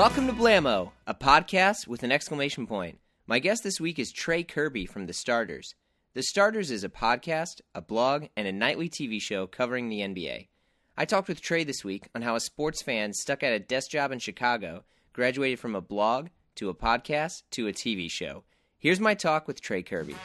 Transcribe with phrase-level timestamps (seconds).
[0.00, 3.00] Welcome to Blamo, a podcast with an exclamation point.
[3.26, 5.74] My guest this week is Trey Kerby from The Starters.
[6.14, 10.48] The Starters is a podcast, a blog, and a nightly TV show covering the NBA.
[10.96, 13.90] I talked with Trey this week on how a sports fan stuck at a desk
[13.90, 18.44] job in Chicago graduated from a blog to a podcast to a TV show.
[18.78, 20.16] Here's my talk with Trey Kerby.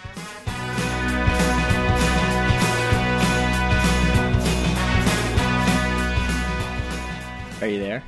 [7.62, 8.06] Are you there?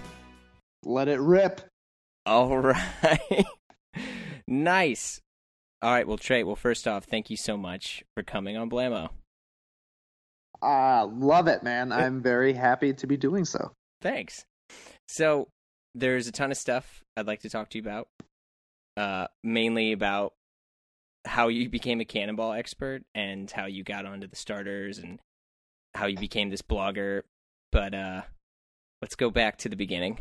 [0.88, 1.60] Let it rip.
[2.26, 3.46] All right.
[4.48, 5.20] nice.
[5.82, 6.08] All right.
[6.08, 9.10] Well, Trey, well, first off, thank you so much for coming on Blamo.
[10.62, 11.92] Uh, love it, man.
[11.92, 13.74] I'm very happy to be doing so.
[14.02, 14.46] Thanks.
[15.10, 15.50] So,
[15.94, 18.08] there's a ton of stuff I'd like to talk to you about.
[18.96, 20.34] Uh, mainly about
[21.26, 25.20] how you became a cannonball expert and how you got onto the starters and
[25.94, 27.24] how you became this blogger.
[27.74, 28.22] But uh,
[29.02, 30.20] let's go back to the beginning,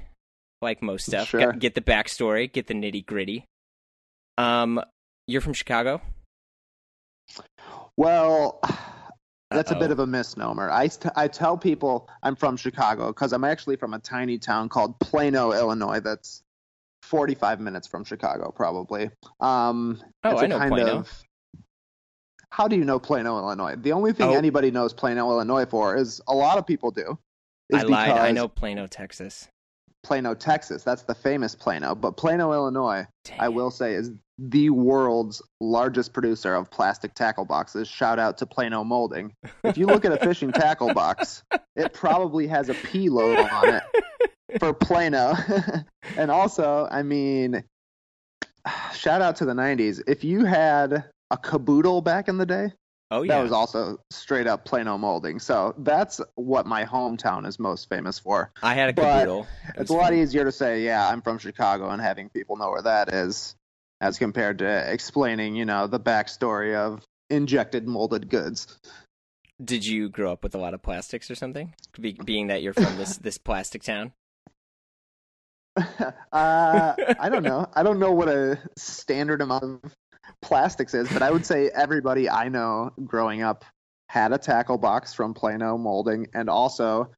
[0.63, 1.29] like most stuff.
[1.29, 1.53] Sure.
[1.53, 3.45] Get the backstory, get the nitty gritty.
[4.39, 4.81] Um,
[5.27, 6.01] you're from Chicago.
[7.97, 8.61] Well,
[9.51, 9.81] that's a Uh-oh.
[9.81, 10.71] bit of a misnomer.
[10.71, 14.69] I, st- I tell people I'm from Chicago because I'm actually from a tiny town
[14.69, 16.01] called Plano, Illinois.
[16.01, 16.43] That's
[17.03, 19.11] 45 minutes from Chicago, probably.
[19.41, 20.97] Um, Oh, I a know kind Plano.
[20.99, 21.23] Of,
[22.51, 23.77] how do you know Plano, Illinois?
[23.77, 24.35] The only thing Oh.
[24.35, 27.19] anybody knows Plano, Illinois for is a lot of people do.
[27.71, 28.11] is I lied.
[28.13, 29.49] I know Plano, Texas.
[30.07, 30.85] Plano, Texas.
[30.85, 31.97] That's the famous Plano.
[31.97, 33.07] But Plano, Illinois,
[33.41, 37.89] I will say, is the world's largest producer of plastic tackle boxes.
[37.89, 39.33] Shout out to Plano Molding.
[39.65, 41.43] If you look at a fishing tackle box,
[41.75, 43.83] it probably has a P logo on it
[44.61, 45.35] for Plano.
[46.17, 47.65] and also, I mean,
[48.95, 50.03] shout out to the 90s.
[50.07, 52.73] If you had a caboodle back in the day,
[53.11, 53.37] Oh yeah.
[53.37, 55.39] that was also straight up Plano Molding.
[55.39, 58.51] So that's what my hometown is most famous for.
[58.63, 59.47] I had a caboodle.
[59.69, 60.15] It It's a lot fun.
[60.15, 63.55] easier to say, yeah, I'm from Chicago, and having people know where that is,
[64.01, 68.67] as compared to explaining, you know, the backstory of injected molded goods.
[69.65, 71.75] Did you grow up with a lot of plastics or something?
[71.99, 74.13] Be- being that you're from this this plastic town.
[75.77, 77.69] uh, I don't know.
[77.75, 79.95] I don't know what a standard amount of
[80.43, 83.65] plastics is, but I would say everybody I know growing up
[84.09, 87.11] had a tackle box from Plano Molding, and also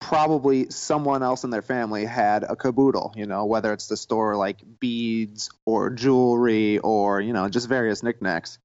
[0.00, 3.12] probably someone else in their family had a caboodle.
[3.16, 8.02] You know, whether it's the store like beads or jewelry or you know just various
[8.02, 8.58] knickknacks.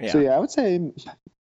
[0.00, 0.12] Yeah.
[0.12, 0.92] So yeah, I would say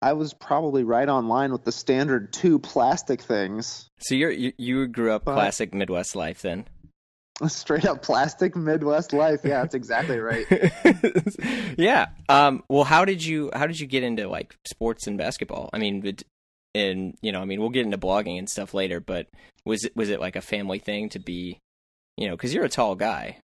[0.02, 3.90] I was probably right on line with the standard two plastic things.
[4.00, 6.66] So you're, you you grew up But- classic Midwest life then.
[7.48, 9.42] Straight up plastic Midwest life.
[9.44, 10.46] Yeah, that's exactly right.
[11.78, 12.08] yeah.
[12.30, 12.64] Um.
[12.68, 15.70] Well, how did you how did you get into like sports and basketball?
[15.72, 16.18] I mean,
[16.74, 19.00] and you know, I mean, we'll get into blogging and stuff later.
[19.00, 19.28] But
[19.66, 21.59] was it was it like a family thing to be,
[22.18, 23.38] you know, because you're a tall guy.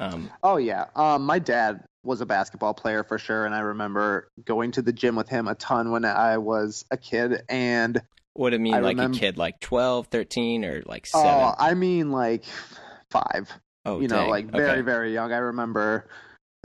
[0.00, 0.30] Um.
[0.42, 0.86] Oh yeah.
[0.96, 4.92] Um, my dad was a basketball player for sure, and I remember going to the
[4.92, 7.42] gym with him a ton when I was a kid.
[7.48, 8.02] And
[8.40, 11.26] What do you mean, I like remember- a kid, like 12, 13, or like seven?
[11.28, 12.44] oh, I mean like
[13.10, 13.50] five.
[13.84, 14.80] oh, you know, like very Okay.
[14.80, 15.30] very young.
[15.30, 16.08] I remember.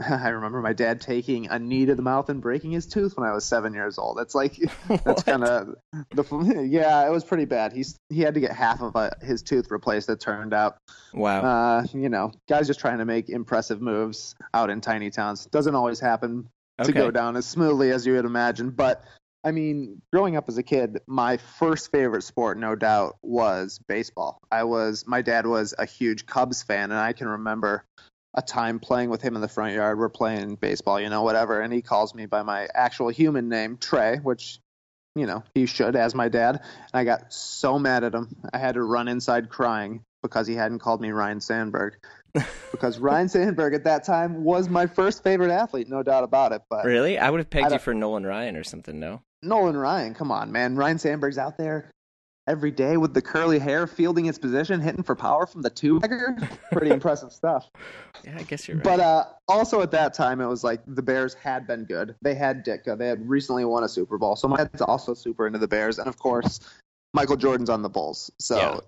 [0.00, 3.28] I remember my dad taking a knee to the mouth and breaking his tooth when
[3.28, 4.16] I was seven years old.
[4.16, 4.56] That's like
[5.04, 5.74] that's kind of
[6.14, 7.06] the yeah.
[7.06, 7.74] It was pretty bad.
[7.74, 10.08] He's he had to get half of a, his tooth replaced.
[10.08, 10.78] It turned out.
[11.12, 11.42] wow.
[11.42, 15.44] Uh, you know, guys just trying to make impressive moves out in tiny towns.
[15.44, 16.48] Doesn't always happen
[16.82, 18.70] to go down as smoothly as you would imagine.
[18.70, 19.02] But
[19.46, 24.40] I mean, growing up as a kid, my first favorite sport, no doubt, was baseball.
[24.50, 27.84] I was my dad was a huge Cubs fan, and I can remember
[28.34, 30.00] a time playing with him in the front yard.
[30.00, 33.78] We're playing baseball, you know, whatever, and he calls me by my actual human name,
[33.78, 34.58] Trey, which
[35.14, 36.56] you know he should as my dad.
[36.56, 40.56] And I got so mad at him, I had to run inside crying because he
[40.56, 41.98] hadn't called me Ryne Sandberg.
[42.72, 46.62] because Ryne Sandberg at that time was my first favorite athlete, no doubt about it.
[46.68, 47.16] But Really?
[47.16, 49.22] I would have pegged you for Nolan Ryan or something, no?
[49.46, 50.76] Nolan Ryan, come on, man.
[50.76, 51.90] Ryne Sandberg's out there
[52.48, 55.98] every day with the curly hair, fielding his position, hitting for power from the two
[56.00, 56.36] bagger.
[56.72, 57.68] Pretty impressive stuff.
[58.24, 58.84] Yeah, I guess you're right.
[58.84, 62.14] But uh, also at that time, it was like the Bears had been good.
[62.22, 62.96] They had Ditka.
[62.98, 64.36] They had recently won a Super Bowl.
[64.36, 65.98] So my dad's also super into the Bears.
[65.98, 66.60] And of course,
[67.14, 68.30] Michael Jordan's on the Bulls.
[68.38, 68.80] So, Yeah.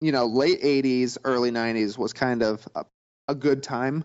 [0.00, 2.84] you know, late 80s, early 90s was kind of a,
[3.28, 4.04] a good time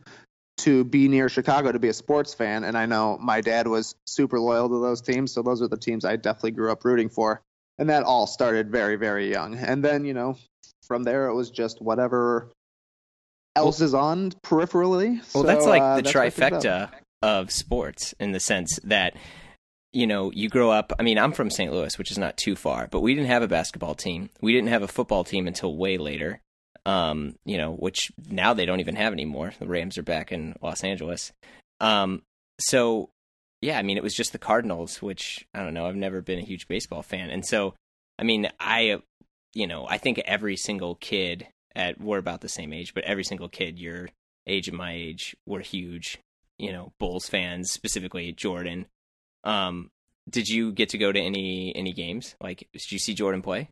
[0.60, 2.64] to be near Chicago to be a sports fan.
[2.64, 5.34] And I know my dad was super loyal to those teams.
[5.34, 7.42] So those are the teams I definitely grew up rooting for.
[7.78, 9.56] And that all started very, very young.
[9.56, 10.38] And then, you know,
[10.88, 12.50] from there it was just whatever
[13.56, 15.16] else is on peripherally.
[15.34, 16.62] Well, So, that's like uh, the that's what it's about.
[16.64, 16.90] trifecta
[17.22, 19.14] of sports in the sense that
[19.92, 20.94] you know you grow up.
[21.00, 21.72] I mean, I'm from St.
[21.72, 24.30] Louis, which is not too far, but we didn't have a basketball team.
[24.42, 26.42] We didn't have a football team until way later.
[26.86, 29.54] Um, you know, which now they don't even have anymore.
[29.60, 31.32] The Rams are back in Los Angeles.
[31.80, 32.24] Um,
[32.60, 33.10] so
[33.62, 35.86] yeah, I mean, it was just the Cardinals, which I don't know.
[35.86, 37.74] I've never been a huge baseball fan, and so
[38.18, 39.02] I mean, I,
[39.54, 43.24] you know, I think every single kid at we're about the same age, but every
[43.24, 44.10] single kid your
[44.48, 46.18] age and my age were huge,
[46.58, 48.88] you know, Bulls fans, specifically Jordan.
[49.44, 49.92] Um,
[50.30, 52.36] did you get to go to any any games?
[52.42, 53.70] Like, did you see Jordan play?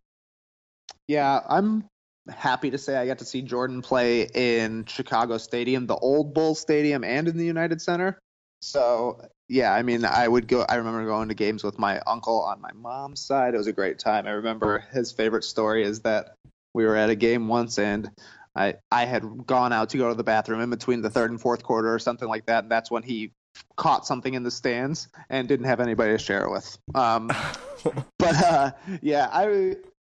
[1.07, 1.89] Yeah, I'm
[2.29, 6.59] happy to say I got to see Jordan play in Chicago Stadium, the old Bulls
[6.59, 8.19] Stadium, and in the United Center.
[8.61, 10.65] So yeah, I mean, I would go.
[10.67, 13.53] I remember going to games with my uncle on my mom's side.
[13.53, 14.27] It was a great time.
[14.27, 16.35] I remember his favorite story is that
[16.73, 18.11] we were at a game once and
[18.55, 21.39] I I had gone out to go to the bathroom in between the third and
[21.39, 23.31] fourth quarter or something like that, and that's when he
[23.75, 26.77] caught something in the stands and didn't have anybody to share it with.
[26.95, 27.27] Um,
[28.19, 28.71] but uh,
[29.01, 29.75] yeah, I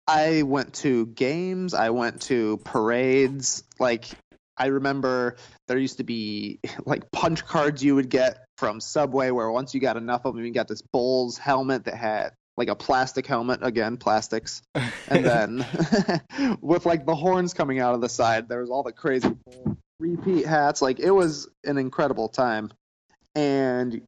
[0.08, 1.74] I went to games.
[1.74, 3.62] I went to parades.
[3.78, 4.08] Like
[4.56, 5.36] I remember
[5.68, 9.80] there used to be like punch cards you would get from Subway where once you
[9.80, 13.60] got enough of them, you got this Bulls helmet that had like a plastic helmet
[13.62, 15.66] again, plastics, and then
[16.60, 18.48] with like the horns coming out of the side.
[18.48, 19.36] There was all the crazy
[20.00, 20.82] repeat hats.
[20.82, 22.72] Like it was an incredible time,
[23.36, 24.00] and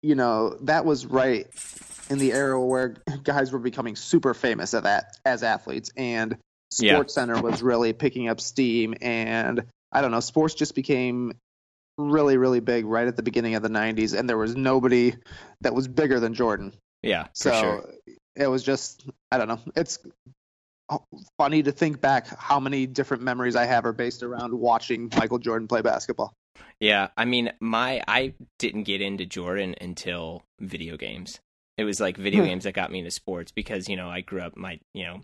[0.00, 1.46] you know that was right
[2.10, 6.36] in the era where guys were becoming super famous at that as athletes, and
[6.72, 7.20] Sports yeah.
[7.22, 11.32] Center was really picking up steam, and I don't know, sports just became
[11.98, 15.14] really, really big right at the beginning of the 90s, and there was nobody
[15.62, 16.72] that was bigger than Jordan.
[17.02, 17.90] Yeah, so sure.
[18.36, 19.60] it was just, I don't know.
[19.74, 19.98] It's
[21.38, 25.38] funny to think back how many different memories I have are based around watching Michael
[25.38, 26.32] Jordan play basketball.
[26.78, 31.40] Yeah, I mean, my I didn't get into Jordan until video games.
[31.80, 34.42] It was like video games that got me into sports because you know I grew
[34.42, 35.22] up my you know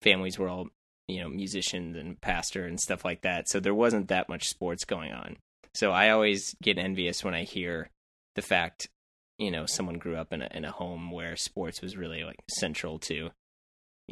[0.00, 0.68] families were all
[1.08, 4.84] you know musicians and pastor and stuff like that, so there wasn't that much sports
[4.86, 5.36] going on.
[5.74, 7.90] So I always get envious when I hear
[8.34, 8.88] the fact,
[9.38, 12.38] you know, someone grew up in a in a home where sports was really like
[12.48, 13.30] central to,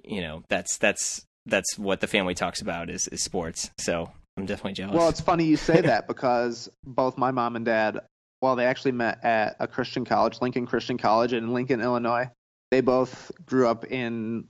[0.05, 3.71] you know, that's that's that's what the family talks about is is sports.
[3.79, 4.95] So I'm definitely jealous.
[4.95, 8.01] Well, it's funny you say that because both my mom and dad,
[8.41, 12.31] well, they actually met at a Christian college, Lincoln Christian College in Lincoln, Illinois.
[12.71, 14.47] They both grew up in,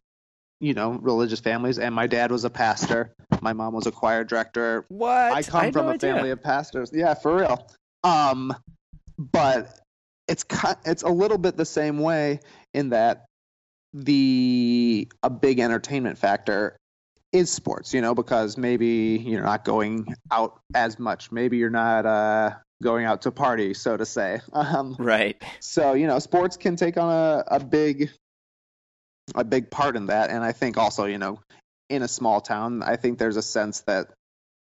[0.61, 3.14] you know, religious families, and my dad was a pastor.
[3.40, 4.85] My mom was a choir director.
[4.88, 5.32] What?
[5.32, 6.14] I come I from no a idea.
[6.14, 6.90] family of pastors.
[6.93, 7.70] Yeah, for real.
[8.05, 8.55] Um,
[9.17, 9.81] but
[10.26, 10.44] it's
[10.85, 12.40] it's a little bit the same way
[12.75, 13.25] in that
[13.94, 16.76] the a big entertainment factor
[17.32, 21.31] is sports, you know, because maybe you're not going out as much.
[21.31, 24.40] Maybe you're not uh, going out to party, so to say.
[24.52, 25.40] Um, right.
[25.60, 28.10] So you know, sports can take on a, a big
[29.34, 31.40] a big part in that, and I think also, you know,
[31.88, 34.10] in a small town, I think there's a sense that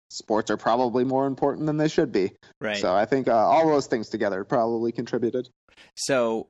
[0.09, 2.31] sports are probably more important than they should be.
[2.59, 2.77] Right.
[2.77, 5.49] So I think uh, all those things together probably contributed.
[5.95, 6.47] So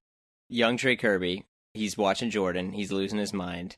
[0.50, 2.72] young Trey Kerby, he's watching Jordan.
[2.72, 3.78] He's losing his mind.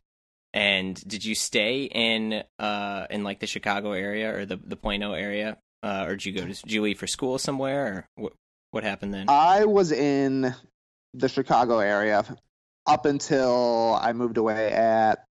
[0.54, 5.14] And did you stay in uh in like the Chicago area or the the Plano
[5.14, 8.34] area, uh, or did you go to did you leave for school somewhere, or what
[8.72, 9.26] what happened then?
[9.30, 10.54] I was in
[11.14, 12.26] the Chicago area
[12.88, 15.24] up until I moved away at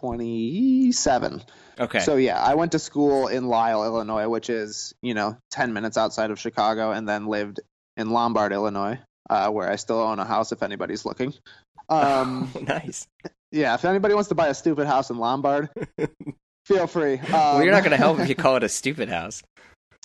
[0.00, 1.42] 27.
[1.78, 2.00] Okay.
[2.00, 5.96] So yeah, I went to school in Lisle, Illinois, which is you know 10 minutes
[5.96, 7.60] outside of Chicago, and then lived
[7.96, 8.98] in Lombard, Illinois,
[9.30, 11.34] uh, where I still own a house if anybody's looking.
[11.86, 13.06] Um, oh, nice.
[13.52, 15.68] Yeah, if anybody wants to buy a stupid house in Lombard,
[16.64, 17.18] feel free.
[17.18, 19.42] Um, well, you're not going to help if you call it a stupid house.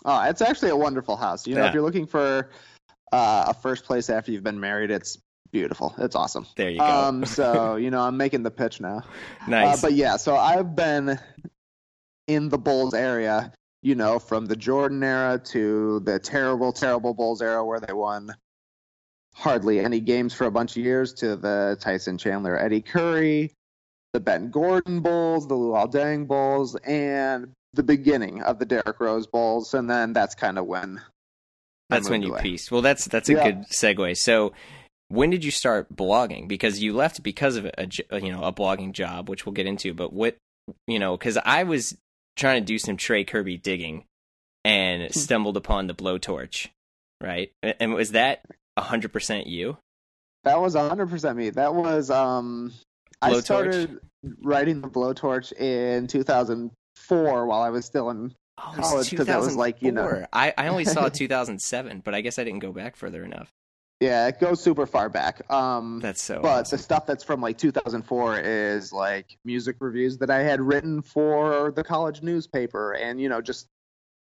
[0.05, 1.45] Oh, it's actually a wonderful house.
[1.45, 1.67] You know, yeah.
[1.67, 2.49] if you're looking for
[3.11, 5.17] uh, a first place after you've been married, it's
[5.51, 5.93] beautiful.
[5.97, 6.45] It's awesome.
[6.55, 6.85] There you go.
[6.85, 9.01] Um, so you know, I'm making the pitch now.
[9.47, 9.77] nice.
[9.77, 11.19] Uh, but yeah, so I've been
[12.27, 13.51] in the Bulls area.
[13.81, 18.35] You know, from the Jordan era to the terrible, terrible Bulls era where they won
[19.33, 23.53] hardly any games for a bunch of years to the Tyson Chandler, Eddie Curry,
[24.13, 29.27] the Ben Gordon Bulls, the Luol Deng Bulls, and the beginning of the Derrick Rose
[29.27, 31.01] Bulls, and then that's kind of when.
[31.89, 32.41] That's when you away.
[32.41, 32.71] pieced.
[32.71, 33.43] Well, that's that's a yeah.
[33.51, 34.15] good segue.
[34.17, 34.53] So,
[35.07, 36.47] when did you start blogging?
[36.47, 37.87] Because you left because of a
[38.19, 39.93] you know a blogging job, which we'll get into.
[39.93, 40.37] But what
[40.87, 41.97] you know, because I was
[42.35, 44.05] trying to do some Trey Kerby digging
[44.63, 45.09] and hmm.
[45.09, 46.67] stumbled upon the blowtorch,
[47.21, 47.51] right?
[47.61, 48.41] And was that
[48.77, 49.77] 100% you?
[50.43, 51.49] That was 100% me.
[51.49, 52.71] That was um
[53.21, 53.99] I started
[54.41, 59.55] writing the blowtorch in 2004 while I was still in oh, college because it was
[59.55, 62.95] like you know I I only saw 2007, but I guess I didn't go back
[62.95, 63.51] further enough.
[63.99, 65.51] Yeah, it goes super far back.
[65.51, 66.41] Um, That's so.
[66.41, 66.77] but awesome.
[66.77, 71.73] the stuff that's from like 2004 is like music reviews that I had written for
[71.75, 73.67] the college newspaper, and you know just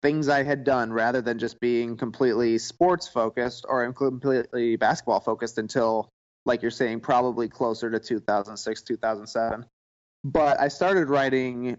[0.02, 5.58] things I had done rather than just being completely sports focused or completely basketball focused
[5.58, 6.10] until,
[6.46, 9.66] like you're saying, probably closer to 2006, 2007.
[10.24, 11.78] But I started writing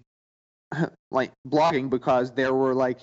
[1.11, 3.00] like blogging because there were like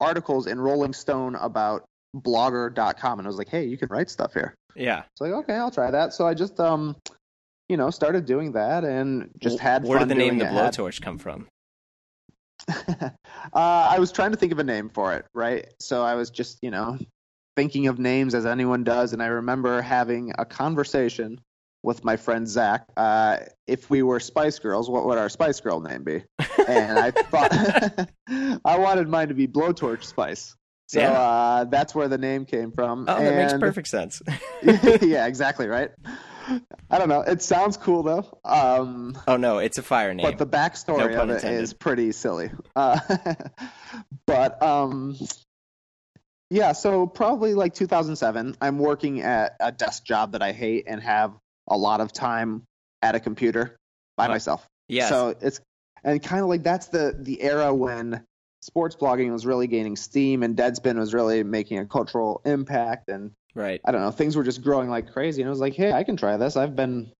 [0.00, 1.84] articles in Rolling Stone about
[2.16, 5.00] blogger.com and I was like, "Hey, you can write stuff here." yeah.
[5.12, 6.96] It's like, "Okay, I'll try that." So I just um
[7.68, 9.88] you know, started doing that and just had fun.
[9.88, 10.46] Where did the name the.
[10.46, 11.48] Had- blowtorch come from?
[12.68, 13.10] uh,
[13.52, 15.66] I was trying to think of a name for it, right?
[15.80, 16.98] So I was just, you know,
[17.56, 21.40] thinking of names as anyone does, and I remember having a conversation
[21.82, 22.86] with my friend Zach.
[22.96, 26.22] Uh, if we were Spice Girls, what would our Spice Girl name be?
[26.66, 28.08] And I thought
[28.64, 30.56] I wanted mine to be Blowtorch Spice.
[30.88, 31.12] So Yeah.
[31.12, 33.06] uh, that's where the name came from.
[33.08, 34.20] Oh, that makes perfect sense.
[35.02, 35.90] yeah, exactly, right?
[36.90, 37.22] I don't know.
[37.22, 38.38] It sounds cool though.
[38.44, 40.24] Um, oh no, it's a fire name.
[40.26, 41.62] but the backstory No of it intended.
[41.62, 42.50] is pretty silly.
[42.76, 42.98] Uh,
[44.26, 45.16] but um,
[46.50, 51.00] yeah, so probably like 2007, I'm working at a desk job that I hate and
[51.02, 51.34] have
[51.68, 52.62] a lot of time
[53.02, 53.76] at a computer
[54.16, 54.34] by What?
[54.34, 54.66] myself.
[54.88, 55.08] Yeah.
[55.08, 55.60] So it's
[56.02, 58.22] and kind of like that's the the era when
[58.60, 63.32] sports blogging was really gaining steam and Deadspin was really making a cultural impact and
[63.54, 63.80] right.
[63.84, 65.42] I don't know, things were just growing like crazy.
[65.42, 66.56] And I was like, hey, I can try this.
[66.56, 67.10] I've been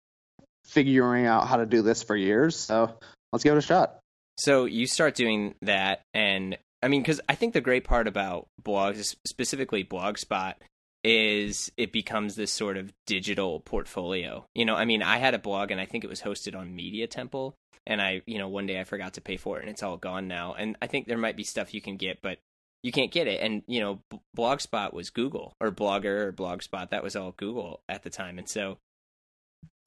[0.67, 2.99] figuring out how to do this for years, so
[3.33, 3.99] let's give it a shot.
[4.39, 8.49] So you start doing that, and I mean, because I think the great part about
[8.63, 10.57] blogs, specifically Blogspot,
[11.03, 14.47] is it becomes this sort of digital portfolio.
[14.55, 16.77] You know, I mean, I had a blog, and I think it was hosted on
[16.77, 19.71] Media Temple, and I, you know, one day I forgot to pay for it, and
[19.71, 20.53] it's all gone now.
[20.53, 22.39] And I think there might be stuff you can get, but
[22.83, 23.41] you can't get it.
[23.41, 24.01] And you know,
[24.37, 26.91] Blogspot was Google or Blogger or Blogspot.
[26.91, 28.77] That was all Google at the time, and so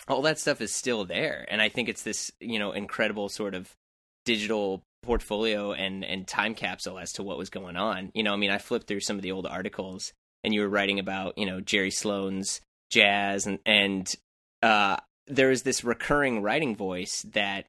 [0.08, 1.46] all that stuff is still there.
[1.48, 3.76] And I think it's this, you know, incredible sort of
[4.26, 8.12] digital portfolio and and time capsule as to what was going on.
[8.14, 10.70] You know, I mean, I flipped through some of the old articles, and you were
[10.70, 12.62] writing about, you know, Jerry Sloan's
[12.92, 14.14] jazz, and and
[14.62, 17.66] uh, there is this recurring writing voice that,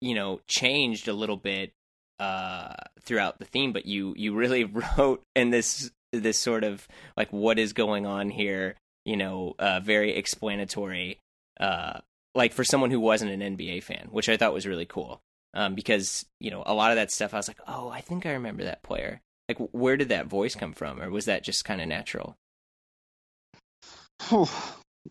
[0.00, 1.72] you know, changed a little bit
[2.20, 4.64] uh, throughout the theme, but you you really
[4.96, 6.86] wrote in this this sort of
[7.16, 11.18] like what is going on here, you know, uh, very explanatory.
[11.60, 11.98] Uh,
[12.34, 15.20] like for someone who wasn't an NBA fan, which I thought was really cool
[15.54, 18.26] um, because you know a lot of that stuff I was like, oh, I think
[18.26, 19.20] I remember that player.
[19.48, 22.36] Like, where did that voice come from, or was that just kind of natural?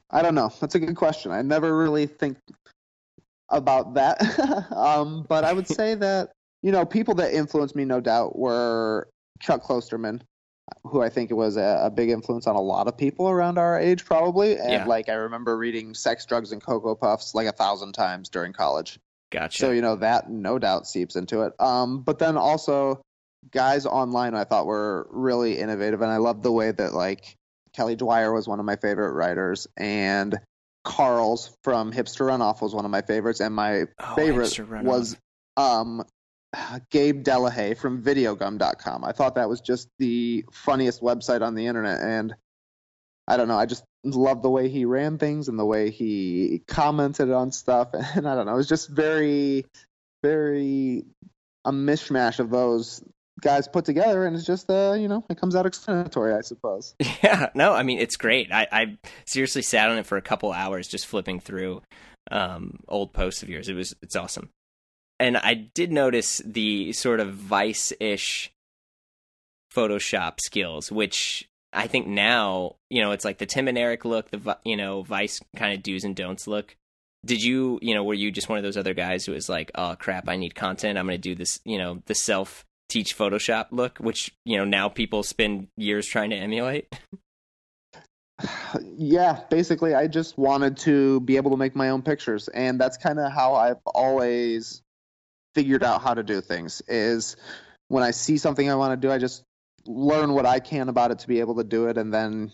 [0.09, 0.51] I don't know.
[0.59, 1.31] That's a good question.
[1.31, 2.37] I never really think
[3.49, 4.21] about that.
[4.71, 6.31] um, but I would say that,
[6.63, 9.09] you know, people that influenced me, no doubt, were
[9.41, 10.21] Chuck Klosterman,
[10.83, 13.79] who I think was a, a big influence on a lot of people around our
[13.79, 14.57] age, probably.
[14.57, 14.85] And, Yeah.
[14.85, 18.97] like, I remember reading Sex, Drugs, and Cocoa Puffs like a thousand times during college.
[19.31, 19.57] Gotcha.
[19.57, 21.53] So, you know, that no doubt seeps into it.
[21.59, 23.01] Um, but then also,
[23.49, 26.01] guys online I thought were really innovative.
[26.01, 27.35] And I loved the way that, like,
[27.73, 30.37] Kelly Dwyer was one of my favorite writers, and
[30.83, 35.15] Carles from Hipster Runoff was one of my favorites, and my Oh, favorite was
[35.55, 36.03] um,
[36.89, 39.05] Gabe Delahaye from Videogum.com.
[39.05, 42.35] I thought that was just the funniest website on the internet, and
[43.31, 46.61] I don't know, I just love the way he ran things and the way he
[46.67, 49.65] commented on stuff, and I don't know, it was just very,
[50.21, 51.05] very
[51.63, 53.01] a mishmash of those
[53.39, 56.93] guys put together, and it's just uh, you know, it comes out explanatory, I suppose.
[57.23, 58.51] Yeah, no, I mean it's great.
[58.51, 61.81] I, I seriously sat on it for a couple hours just flipping through
[62.31, 63.69] um, old posts of yours.
[63.69, 64.49] It was it's awesome,
[65.19, 68.51] and I did notice the sort of Vice-ish
[69.73, 74.29] Photoshop skills, which I think now you know it's like the Tim and Eric look,
[74.31, 76.75] the you know Vice kind of do's and don'ts look.
[77.25, 79.71] Did you you know were you just one of those other guys who was like,
[79.75, 80.97] oh crap, I need content.
[80.97, 84.65] I'm going to do this you know the self teach Photoshop look, which you know
[84.65, 86.93] now people spend years trying to emulate.
[88.97, 92.97] yeah, basically, I just wanted to be able to make my own pictures, and that's
[92.97, 94.81] kind of how I've always
[95.55, 96.81] figured out how to do things.
[96.87, 97.37] Is
[97.87, 99.43] when I see something I want to do, I just
[99.85, 102.51] learn what I can about it to be able to do it, and then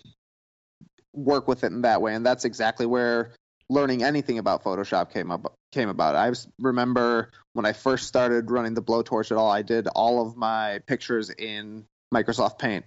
[1.13, 2.13] work with it in that way.
[2.13, 3.31] And that's exactly where
[3.69, 6.15] learning anything about Photoshop came up came about.
[6.15, 10.38] I remember when I first started running the blowtorch at all, I did all of
[10.38, 12.86] my pictures in Microsoft Paint.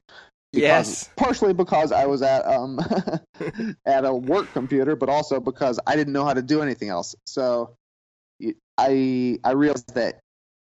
[0.53, 1.11] Because- Yes.
[1.17, 2.81] partially because I was at um
[3.87, 7.15] at a work computer, but also because I didn't know how to do anything else.
[7.27, 7.77] So
[8.79, 10.21] I I realized that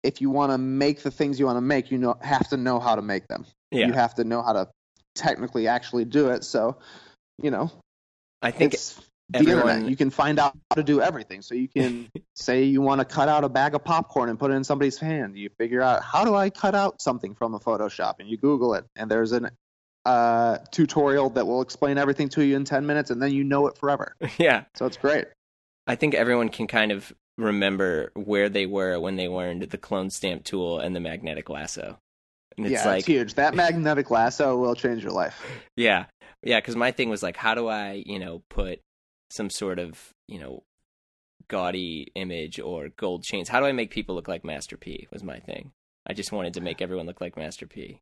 [0.03, 2.57] if you want to make the things you want to make, you know have to
[2.57, 3.47] know how to make them.
[3.71, 3.87] Yeah.
[3.87, 4.69] You have to know how to
[5.15, 6.45] technically actually do it.
[6.45, 6.79] So,
[7.43, 7.71] you know,
[8.41, 9.01] I think it's
[9.33, 9.91] everyone- the internet.
[9.91, 11.43] You can find out how to do everything.
[11.43, 14.51] So you can say you want to cut out a bag of popcorn and put
[14.51, 15.37] it in somebody's hand.
[15.39, 18.75] You figure out how do I cut out something from a Photoshop, and you Google
[18.75, 19.51] it, and there's an
[20.05, 23.69] uh, tutorial that will explain everything to you in 10 minutes, and then you know
[23.69, 24.17] it forever.
[24.39, 25.27] yeah, So it's great.
[25.87, 30.11] I think everyone can kind of remember where they were when they learned the clone
[30.11, 31.99] stamp tool and the magnetic lasso.
[32.57, 33.35] And it's yeah, like it's huge.
[33.35, 35.41] That magnetic lasso will change your life.
[35.77, 36.05] Yeah,
[36.43, 36.61] yeah.
[36.61, 38.81] Because my thing was like, how do I, you know, put
[39.31, 39.99] some sort of,
[40.29, 40.65] you know,
[41.49, 43.49] gaudy image or gold chains?
[43.49, 45.09] How do I make people look like Master P?
[45.11, 45.73] Was my thing.
[46.07, 48.01] I just wanted to make everyone look like Master P.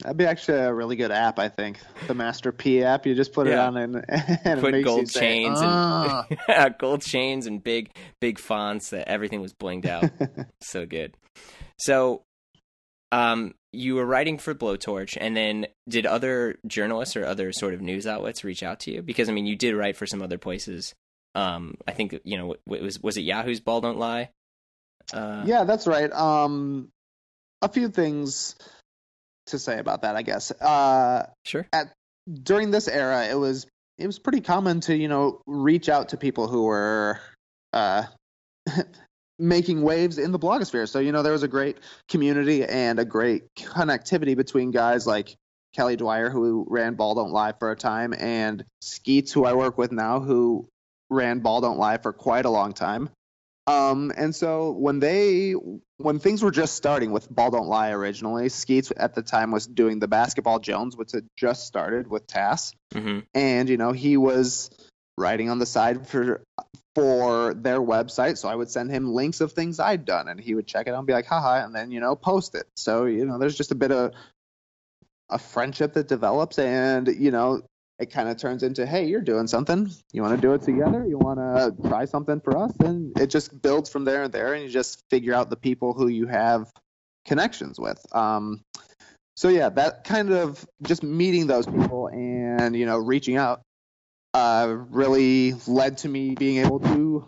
[0.00, 1.78] That'd be actually a really good app, I think.
[2.06, 3.04] The Master P app.
[3.04, 6.78] You just put it on and, and Put it gold you say, chains "Ah." and
[6.78, 10.10] gold chains and big, big fonts that everything was blinged out.
[10.62, 11.14] so good.
[11.78, 12.22] So,
[13.12, 17.82] um, you were writing for Blowtorch, and then did other journalists or other sort of
[17.82, 19.02] news outlets reach out to you?
[19.02, 20.94] Because I mean, you did write for some other places.
[21.34, 24.30] Um, I think you know, w- was was it Yahoo's Ball Don't Lie?
[25.12, 26.10] Uh, yeah, that's right.
[26.12, 26.88] Um,
[27.60, 28.54] a few things
[29.46, 30.50] to say about that, I guess.
[30.50, 31.66] Uh, sure.
[32.42, 33.66] during this era, it was
[33.98, 37.20] it was pretty common to you know reach out to people who were
[37.72, 38.04] uh,
[39.38, 40.88] making waves in the blogosphere.
[40.88, 45.36] So you know there was a great community and a great connectivity between guys like
[45.74, 49.76] Kelly Dwyer, who ran Ball Don't Lie for a time, and Skeets, who I work
[49.78, 50.68] with now, who
[51.10, 53.10] ran Ball Don't Lie for quite a long time.
[53.66, 55.52] Um, and so when they
[55.96, 59.66] when things were just starting with Ball Don't Lie originally, Skeets at the time was
[59.66, 64.16] doing the Basketball Jones, which had just started with Tas, hmm and you know he
[64.16, 64.70] was
[65.18, 66.42] writing on the side for
[66.94, 68.38] for their website.
[68.38, 70.90] So I would send him links of things I'd done, and he would check it
[70.90, 72.66] out and be like, haha, and then you know post it.
[72.76, 74.12] So you know there's just a bit of
[75.28, 77.62] a friendship that develops, and you know
[77.98, 79.90] it kind of turns into, hey, you're doing something.
[80.12, 81.06] You want to do it together?
[81.06, 82.72] You want to try something for us?
[82.80, 85.94] And it just builds from there and there, and you just figure out the people
[85.94, 86.70] who you have
[87.24, 88.04] connections with.
[88.12, 88.62] Um,
[89.34, 93.60] so yeah, that kind of just meeting those people and you know reaching out
[94.32, 97.26] uh, really led to me being able to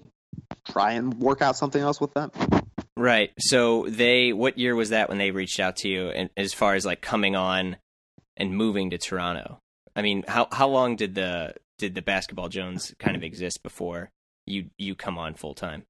[0.70, 2.30] try and work out something else with them.
[2.96, 3.30] Right.
[3.38, 6.74] So they, what year was that when they reached out to you, and as far
[6.74, 7.76] as like coming on
[8.36, 9.60] and moving to Toronto?
[9.98, 14.10] I mean, how how long did the did the Basketball Jones kind of exist before
[14.46, 15.82] you you come on full time?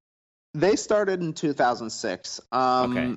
[0.54, 2.40] They started in 2006.
[2.50, 3.16] Um, Okay.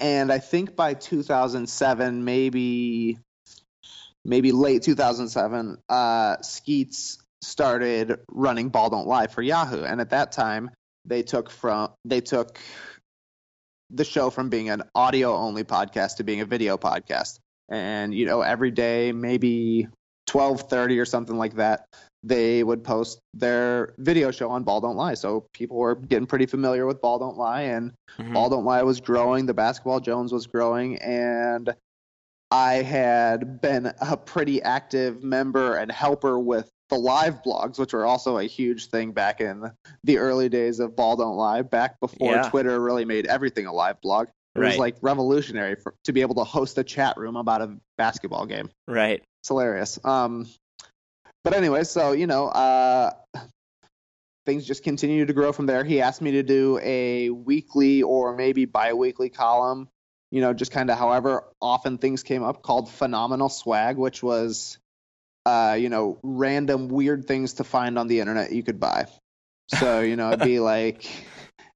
[0.00, 3.16] And I think by 2007, maybe
[4.24, 9.84] maybe late 2007, uh, Skeets started running Ball Don't Lie for Yahoo.
[9.84, 10.70] And at that time,
[11.04, 12.58] they took from they took
[13.90, 17.38] the show from being an audio only podcast to being a video podcast.
[17.68, 19.86] And you know, every day, maybe
[20.26, 21.86] 12:30 or something like that,
[22.22, 25.14] they would post their video show on Ball Don't Lie.
[25.14, 28.32] So people were getting pretty familiar with Ball Don't Lie, and Mhm.
[28.32, 29.46] Ball Don't Lie was growing.
[29.46, 31.74] The Basketball Jones was growing, and
[32.50, 38.04] I had been a pretty active member and helper with the live blogs, which were
[38.04, 39.70] also a huge thing back in
[40.04, 42.48] the early days of Ball Don't Lie, back before Yeah.
[42.50, 44.28] Twitter really made everything a live blog.
[44.54, 44.68] It Right.
[44.68, 48.46] was like revolutionary for, to be able to host a chat room about a basketball
[48.46, 48.70] game.
[48.86, 49.22] Right.
[49.44, 49.98] It's hilarious.
[50.02, 50.46] Um,
[51.42, 53.10] but anyway, so you know, uh,
[54.46, 55.84] things just continue to grow from there.
[55.84, 59.90] He asked me to do a weekly or maybe bi-weekly column.
[60.30, 64.78] You know, just kind of however often things came up, called Phenomenal Swag, which was,
[65.44, 69.08] uh, you know, random weird things to find on the internet you could buy.
[69.68, 71.06] So you know, it'd be like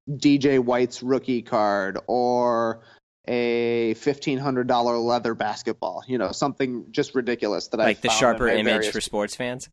[0.08, 2.80] DJ White's rookie card or
[3.28, 6.02] a fifteen hundred dollar leather basketball.
[6.08, 9.68] You know, something just ridiculous that I Like the sharper image various- for sports fans.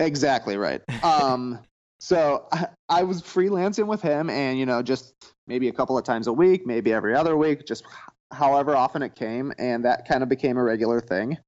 [0.00, 0.82] Exactly right.
[1.04, 1.60] Um,
[2.00, 5.14] so I, I was freelancing with him, and you know, just
[5.46, 7.84] maybe a couple of times a week, maybe every other week, just
[8.32, 11.38] however often it came, and that kind of became a regular thing.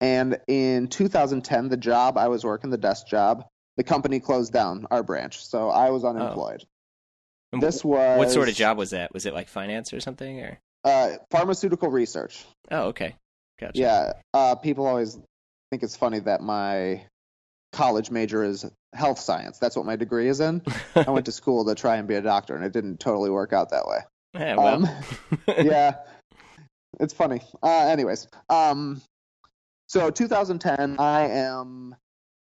[0.00, 3.44] And in 2010, the job I was working, the desk job,
[3.78, 6.64] the company closed down our branch, so I was unemployed.
[7.52, 9.14] And This was what sort of job was that?
[9.14, 10.40] Was it like finance or something?
[10.40, 12.44] Or Uh, pharmaceutical research.
[12.70, 13.16] oh, okay,
[13.60, 13.72] gotcha.
[13.74, 15.18] Yeah, uh, people always
[15.70, 17.04] think it's funny that my
[17.72, 19.58] college major is health science.
[19.58, 20.62] That's what my degree is in.
[20.94, 23.52] I went to school to try and be a doctor, and it didn't totally work
[23.52, 23.98] out that way.
[24.34, 24.88] Yeah, well, Um,
[25.48, 25.96] yeah,
[27.00, 27.42] it's funny.
[27.62, 29.02] Uh, anyways, um,
[29.88, 31.96] so 2010, I am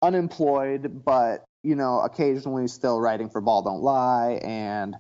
[0.02, 4.96] unemployed, but you know, occasionally still writing for Ball Don't Lie and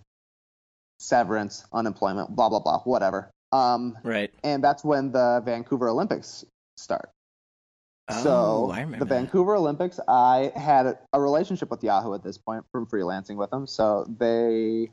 [0.99, 3.31] severance, unemployment, blah blah blah, whatever.
[3.51, 4.31] Um, right.
[4.43, 6.45] and that's when the Vancouver Olympics
[6.77, 7.09] start.
[8.09, 9.09] Oh, so I remember the.
[9.09, 13.67] Vancouver Olympics, I had a relationship with Yahoo at this point from freelancing with them.
[13.67, 14.91] So they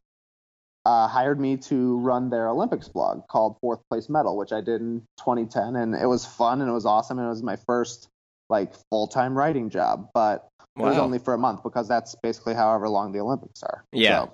[0.84, 4.80] uh, hired me to run their Olympics blog called Fourth Place Medal, which I did
[4.80, 7.18] in 2010, and it was fun and it was awesome.
[7.18, 8.08] And it was my first
[8.48, 12.54] like full time writing job, but it was only for a month because that's basically
[12.54, 13.82] however long the Olympics are.
[13.92, 14.26] Yeah.
[14.26, 14.32] So,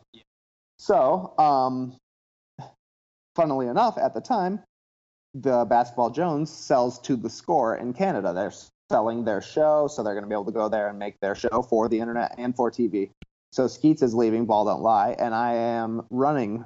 [0.82, 1.96] so um,
[3.36, 4.60] funnily enough, at the time,
[5.32, 8.32] the Basketball Jones sells to the Score in Canada.
[8.32, 8.52] They're
[8.90, 11.36] selling their show, so they're going to be able to go there and make their
[11.36, 13.10] show for the internet and for TV.
[13.52, 16.64] So Skeets is leaving Ball Don't Lie, and I am running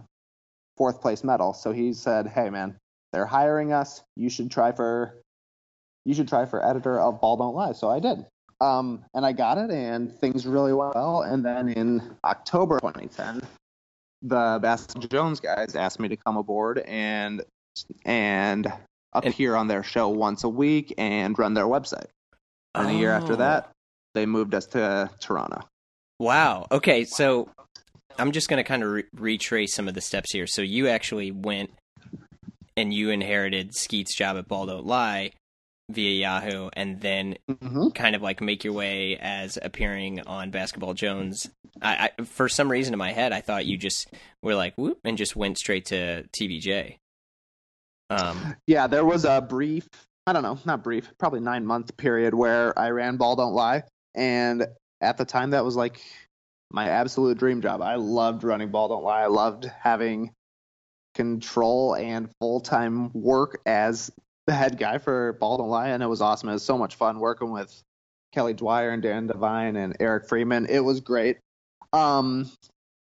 [0.78, 1.52] fourth place medal.
[1.52, 2.76] So he said, "Hey man,
[3.12, 4.02] they're hiring us.
[4.16, 5.20] You should try for
[6.06, 8.24] you should try for editor of Ball Don't Lie." So I did.
[8.60, 11.22] Um, and I got it, and things really went well.
[11.22, 13.42] And then in October 2010,
[14.28, 17.42] the Basketball Jones guys asked me to come aboard and
[18.04, 18.72] and
[19.12, 22.06] appear on their show once a week and run their website.
[22.74, 23.36] And a year after Oh.
[23.36, 23.70] that,
[24.14, 25.60] they moved us to Toronto.
[26.18, 26.66] Wow.
[26.70, 27.48] Okay, so
[28.18, 30.46] I'm just going to kind of re- retrace some of the steps here.
[30.46, 31.70] So you actually went
[32.76, 35.32] and you inherited Skeet's job at Ball Don't Lie
[35.90, 37.88] via Yahoo, and then Mm-hmm.
[37.90, 41.48] kind of like make your way as appearing on Basketball Jones.
[41.82, 44.08] I, I for some reason in my head, I thought you just
[44.42, 46.96] were like whoop and just went straight to TBJ.
[48.10, 48.56] Um.
[48.66, 49.88] Yeah, there was a brief,
[50.26, 53.82] I don't know, not brief, probably nine month period where I ran Ball Don't Lie.
[54.14, 54.66] And
[55.00, 56.00] at the time, that was like
[56.70, 57.82] my absolute dream job.
[57.82, 59.22] I loved running Ball Don't Lie.
[59.22, 60.32] I loved having
[61.14, 64.10] control and full time work as
[64.46, 65.90] the head guy for Ball Don't Lie.
[65.90, 66.48] It was awesome.
[66.48, 67.82] It was so much fun working with
[68.32, 70.66] Kelly Dwyer and Dan Devine and Eric Freeman.
[70.68, 71.38] It was great.
[71.92, 72.50] Um,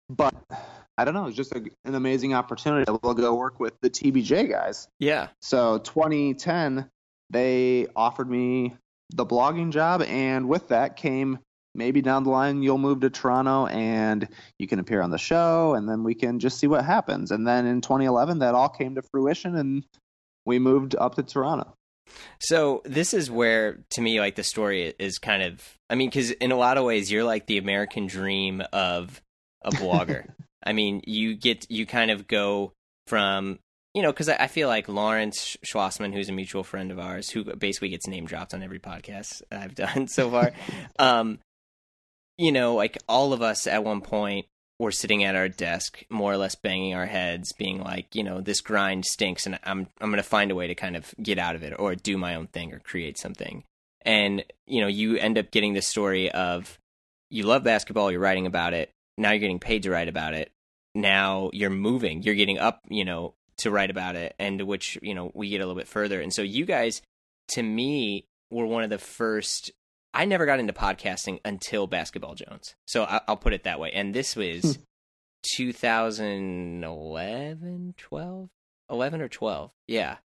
[0.09, 0.35] but
[0.97, 3.89] I don't know, it was just a, an amazing opportunity to go work with the
[3.89, 4.87] TBJ guys.
[4.99, 5.29] Yeah.
[5.41, 6.89] So 2010,
[7.29, 8.75] they offered me
[9.09, 11.39] the blogging job, and with that came
[11.75, 14.27] maybe down the line you'll move to Toronto and
[14.59, 17.31] you can appear on the show, and then we can just see what happens.
[17.31, 19.83] And then in 2011, that all came to fruition, and
[20.45, 21.75] we moved up to Toronto.
[22.39, 25.77] So this is where, to me, like the story is kind of.
[25.89, 29.21] I mean, because in a lot of ways, you're like the American dream of
[29.63, 30.33] a blogger.
[30.63, 32.73] I mean, you get you kind of go
[33.07, 33.59] from
[33.93, 37.29] you know because I, I feel like Lawrence Schwassman, who's a mutual friend of ours,
[37.29, 40.51] who basically gets name dropped on every podcast I've done so far.
[40.99, 41.39] um,
[42.37, 44.45] you know, like all of us at one point
[44.83, 48.41] were sitting at our desk, more or less banging our heads, being like, you know,
[48.41, 51.39] this grind stinks, and I'm I'm going to find a way to kind of get
[51.39, 53.63] out of it, or do my own thing, or create something.
[54.03, 56.77] And you know, you end up getting this story of
[57.29, 58.91] you love basketball, you're writing about it.
[59.17, 60.51] Now you're getting paid to write about it.
[60.95, 65.15] Now you're moving, you're getting up, you know, to write about it, and which you
[65.15, 66.21] know we get a little bit further.
[66.21, 67.01] And so you guys,
[67.49, 69.71] to me, were one of the first
[70.13, 72.75] I never got into podcasting until Basketball Jones.
[72.85, 73.91] So I, I'll put it that way.
[73.91, 74.77] And this was
[75.55, 78.49] 2011, 12,
[78.89, 79.71] 11 or 12.
[79.87, 80.17] Yeah.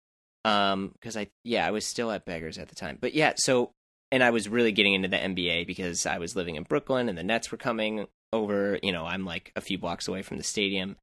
[0.45, 3.35] Um, cause I, yeah, I was still at Beggars at the time, but yeah.
[3.37, 3.73] So,
[4.13, 7.19] and I was really getting into the NBA because I was living in Brooklyn and
[7.19, 10.45] the Nets were coming over, you know, I'm like a few blocks away from the
[10.45, 10.97] stadium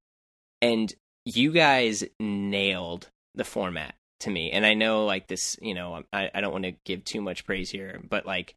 [0.61, 0.93] and
[1.25, 4.51] you guys nailed the format to me.
[4.51, 7.45] And I know like this, you know, I, I don't want to give too much
[7.45, 8.55] praise here, but like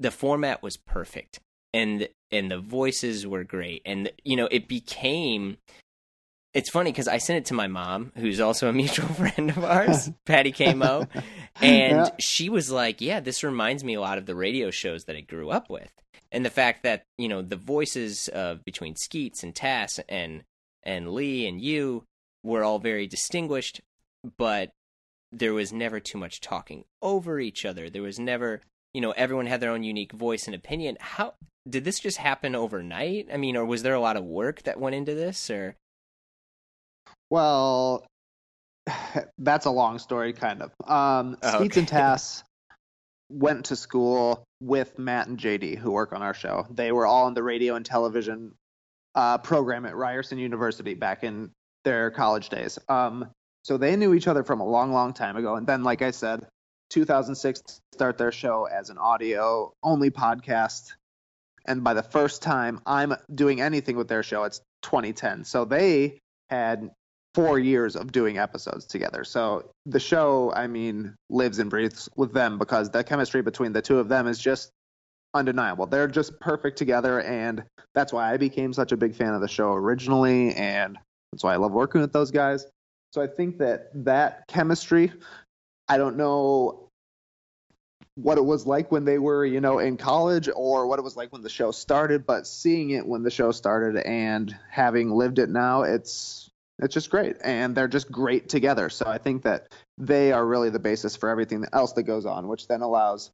[0.00, 1.38] the format was perfect
[1.72, 5.56] and and the voices were great and you know it became
[6.52, 9.62] it's funny because i sent it to my mom who's also a mutual friend of
[9.62, 11.06] ours patty kmo
[11.62, 12.08] and Yeah.
[12.18, 15.20] she was like yeah this reminds me a lot of the radio shows that i
[15.20, 15.92] grew up with
[16.32, 20.42] and the fact that you know the voices of between skeets and tas and
[20.82, 22.04] and lee and you
[22.42, 23.80] were all very distinguished
[24.38, 24.70] but
[25.32, 28.60] there was never too much talking over each other there was never
[28.94, 31.34] you know everyone had their own unique voice and opinion how
[31.68, 34.80] did this just happen overnight i mean or was there a lot of work that
[34.80, 35.76] went into this or
[37.30, 38.04] Well,
[39.38, 40.72] that's a long story, kind of.
[40.88, 41.80] Um, Oh, okay.
[41.80, 42.42] and Tas
[43.30, 46.66] went to school with Matt and JD, who work on our show.
[46.70, 48.54] They were all in the radio and television
[49.14, 51.50] uh, program at Ryerson University back in
[51.84, 52.78] their college days.
[52.88, 53.28] Um,
[53.64, 55.54] so they knew each other from a long, long time ago.
[55.54, 56.44] And then, like I said,
[56.90, 60.92] 2006 start their show as an audio only podcast.
[61.66, 65.44] And by the first time I'm doing anything with their show, it's 2010.
[65.44, 66.90] So they had
[67.34, 69.24] four years of doing episodes together.
[69.24, 73.82] So the show, I mean, lives and breathes with them because the chemistry between the
[73.82, 74.70] two of them is just
[75.34, 75.86] undeniable.
[75.86, 77.62] They're just perfect together, and
[77.94, 80.98] that's why I became such a big fan of the show originally, and
[81.32, 82.66] that's why I love working with those guys.
[83.12, 85.12] So I think that that chemistry,
[85.90, 86.88] I don't know
[88.14, 91.16] what it was like when they were, you know, in college or what it was
[91.16, 95.40] like when the show started, but seeing it when the show started and having lived
[95.40, 96.48] it now, it's
[96.78, 98.88] it's just great and they're just great together.
[98.88, 99.66] So I think that
[99.98, 103.32] they are really the basis for everything else that goes on, which then allows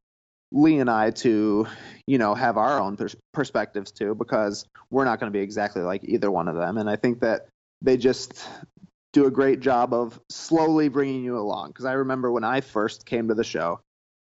[0.51, 1.67] Lee and I to,
[2.07, 5.83] you know, have our own pers- perspectives too, because we're not going to be exactly
[5.83, 6.79] like either one of them.
[6.79, 7.49] And I think that
[7.83, 8.47] they just
[9.17, 11.69] do a great job of slowly bringing you along.
[11.69, 13.79] Because I remember when I first came to the show,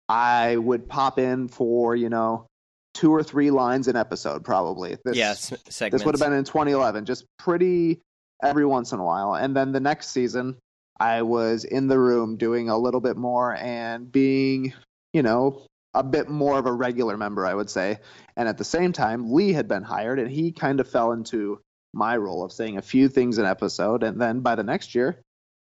[0.09, 2.47] I would pop in for, you know,
[2.95, 4.97] two or three lines an episode, probably.
[5.05, 8.01] This, yes, this would have been in 2011, just pretty
[8.43, 9.35] every once in a while.
[9.35, 10.57] And then the next season,
[10.99, 14.73] I was in the room doing a little bit more and being,
[15.13, 17.99] you know, a bit more of a regular member, I would say.
[18.35, 21.61] And at the same time, Lee had been hired, and he kind of fell into
[21.97, 24.03] my role of saying a few things an episode.
[24.03, 25.21] And then by the next year,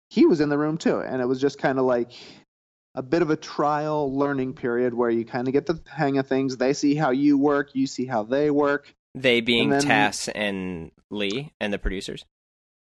[0.09, 0.99] he was in the room too.
[0.99, 2.11] And it was just kind of like
[2.95, 6.27] a bit of a trial learning period where you kind of get the hang of
[6.27, 6.57] things.
[6.57, 8.93] They see how you work, you see how they work.
[9.13, 12.25] They being and then, Tas and Lee and the producers.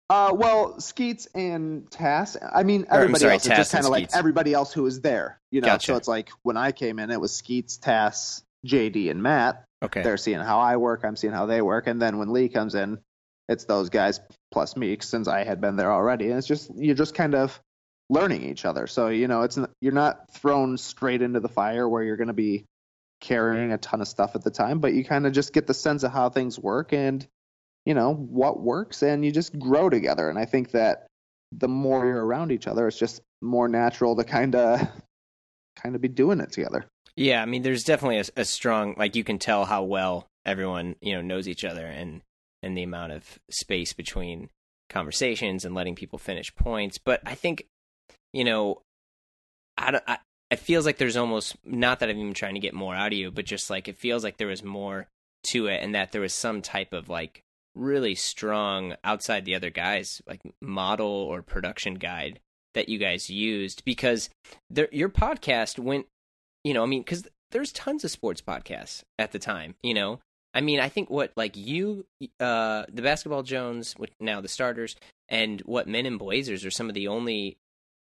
[0.09, 2.37] Uh, well, Skeets and Tas.
[2.53, 5.39] I mean, everybody sorry, else is just kind of like everybody else who was there.
[5.51, 5.87] You know, gotcha.
[5.87, 9.65] so it's like when I came in, it was Skeets, Tas, JD, and Matt.
[9.83, 10.03] Okay.
[10.03, 11.01] They're seeing how I work.
[11.03, 12.99] I'm seeing how they work, and then when Lee comes in,
[13.47, 14.19] it's those guys
[14.51, 17.59] plus me since I had been there already, and it's just you're just kind of
[18.09, 18.87] learning each other.
[18.87, 22.33] So you know, it's you're not thrown straight into the fire where you're going to
[22.33, 22.65] be
[23.21, 25.73] carrying a ton of stuff at the time, but you kind of just get the
[25.73, 27.27] sense of how things work and
[27.85, 31.07] you know what works and you just grow together and i think that
[31.51, 34.81] the more you're around each other it's just more natural to kind of
[35.81, 39.15] kind of be doing it together yeah i mean there's definitely a, a, strong like
[39.15, 42.21] you can tell how well everyone you know knows each other and
[42.65, 44.49] and the amount of space between
[44.89, 46.97] conversations and letting people finish points.
[46.97, 47.65] But i think
[48.35, 48.81] you know
[49.77, 50.19] i don't I,
[50.51, 53.17] it feels like there's almost not that i'm even trying to get more out of
[53.17, 55.07] you but just like it feels like there was more
[55.47, 57.41] to it and that there was some type of like
[57.75, 62.39] really strong outside the other guys like model or production guide
[62.73, 64.29] that you guys used because
[64.69, 66.05] there, your podcast went
[66.63, 70.19] you know i mean because there's tons of sports podcasts at the time you know
[70.55, 72.05] i mean i think what like you
[72.39, 74.95] uh the basketball jones now the starters
[75.29, 77.57] and what men in blazers are some of the only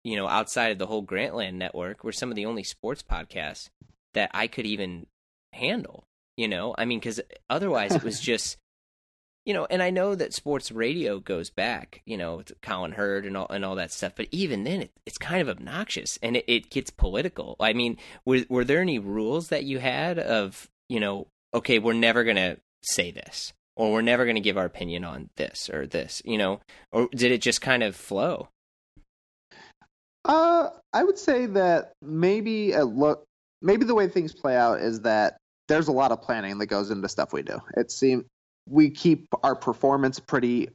[0.03, 3.69] you know outside of the whole grantland network were some of the only sports podcasts
[4.13, 5.07] that i could even
[5.53, 6.03] handle
[6.37, 8.57] you know i mean because otherwise it was just
[9.45, 13.25] you know, and I know that sports radio goes back, you know, to Colin Cowherd
[13.25, 14.13] and all and all that stuff.
[14.15, 17.57] But even then, it, it's kind of obnoxious and it, it gets political.
[17.59, 21.93] I mean, were were there any rules that you had of, you know, okay, we're
[21.93, 26.21] never gonna say this, or we're never gonna give our opinion on this or this,
[26.25, 26.59] you know,
[26.91, 28.49] or did it just kind of flow?
[30.25, 33.25] Uh, I would say that maybe a look,
[33.61, 35.37] maybe the way things play out is that
[35.67, 37.59] there's a lot of planning that goes into stuff we do.
[37.75, 38.23] It seems
[38.67, 40.69] we keep our performance pretty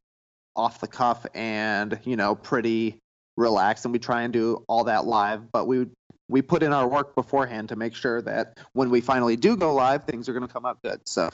[0.57, 2.99] off the cuff and you know pretty
[3.37, 5.87] relaxed and we try and do all that live but we
[6.29, 9.75] we put in our work beforehand to make sure that when we finally do go
[9.75, 11.01] live things are going to come out good.
[11.07, 11.31] So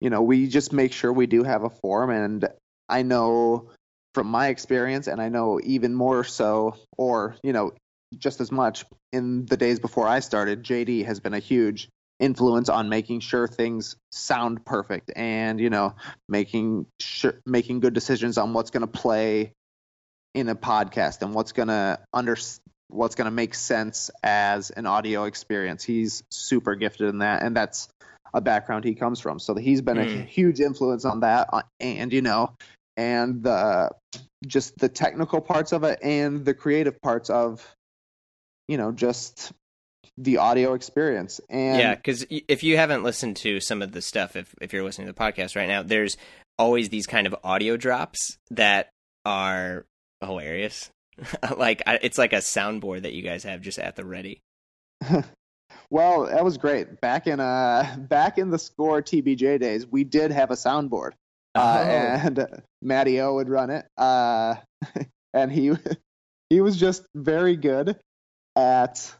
[0.00, 2.48] you know we just make sure we do have a form and
[2.88, 3.70] i know
[4.14, 7.72] from my experience and i know even more so or you know
[8.18, 12.68] just as much in the days before i started jd has been a huge influence
[12.68, 15.94] on making sure things sound perfect and you know
[16.28, 19.52] making sure making good decisions on what's going to play
[20.34, 22.36] in a podcast and what's going to under
[22.88, 27.56] what's going to make sense as an audio experience he's super gifted in that and
[27.56, 27.88] that's
[28.34, 30.22] a background he comes from so he's been mm.
[30.22, 32.52] a huge influence on that uh, and you know
[32.96, 33.90] and the
[34.46, 37.74] just the technical parts of it and the creative parts of
[38.68, 39.52] you know just
[40.18, 41.40] the audio experience.
[41.48, 44.84] And yeah, because if you haven't listened to some of the stuff, if if you're
[44.84, 46.16] listening to the podcast right now, there's
[46.58, 48.90] always these kind of audio drops that
[49.24, 49.84] are
[50.20, 50.90] hilarious.
[51.56, 54.42] like it's like a soundboard that you guys have just at the ready.
[55.90, 57.00] well, that was great.
[57.00, 61.12] Back in uh back in the score TBJ days, we did have a soundboard.
[61.54, 61.62] Uh, oh.
[61.62, 63.86] Uh, and Matty O would run it.
[63.96, 64.56] Uh,
[65.34, 65.72] and he
[66.50, 67.98] he was just very good
[68.54, 69.14] at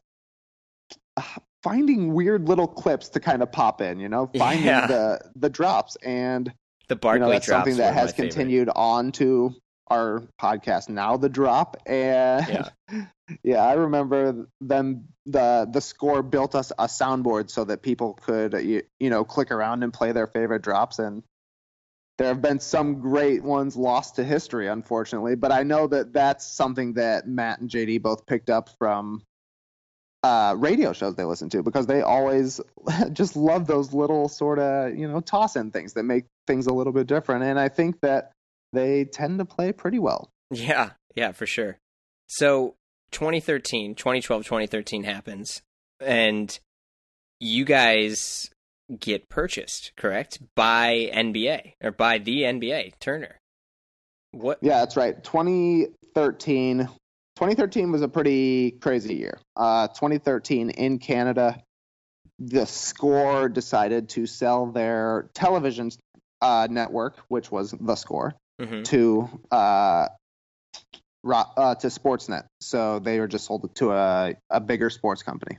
[1.62, 4.87] finding weird little clips to kind of pop in, you know, finding yeah.
[4.87, 6.52] the the drops and
[6.88, 9.54] the Barkley you know, that's something that has continued on to
[9.88, 13.07] our podcast now the drop and yeah.
[13.42, 18.53] yeah i remember them the the score built us a soundboard so that people could
[18.55, 21.22] you, you know click around and play their favorite drops and
[22.18, 26.46] there have been some great ones lost to history unfortunately but i know that that's
[26.46, 29.22] something that matt and jd both picked up from
[30.22, 32.61] uh, radio shows they listen to because they always
[33.12, 36.72] just love those little sort of you know toss in things that make things a
[36.72, 37.44] little bit different.
[37.44, 38.33] And I think that
[38.76, 40.30] they tend to play pretty well.
[40.50, 41.78] Yeah, yeah, for sure.
[42.28, 42.74] So
[43.12, 45.62] 2013, 2012, 2013 happens,
[46.00, 46.58] and
[47.40, 48.50] you guys
[49.00, 50.38] get purchased, correct?
[50.54, 53.38] By NBA or by the NBA, Turner.
[54.32, 54.58] What?
[54.62, 55.22] Yeah, that's right.
[55.22, 56.78] 2013.
[56.78, 59.38] 2013 was a pretty crazy year.
[59.56, 61.62] Uh, 2013 in Canada,
[62.38, 65.90] the Score decided to sell their television
[66.40, 68.85] uh, network, which was the Score, Mhm.
[68.85, 70.09] to uh,
[71.25, 72.45] uh, to Sportsnet.
[72.61, 75.59] So they were just sold to a, a bigger sports company,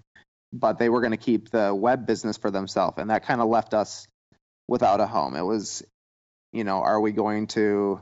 [0.53, 3.49] but they were going to keep the web business for themselves, and that kind of
[3.49, 4.07] left us
[4.67, 5.35] without a home.
[5.35, 5.83] It was,
[6.53, 8.01] you know, are we going to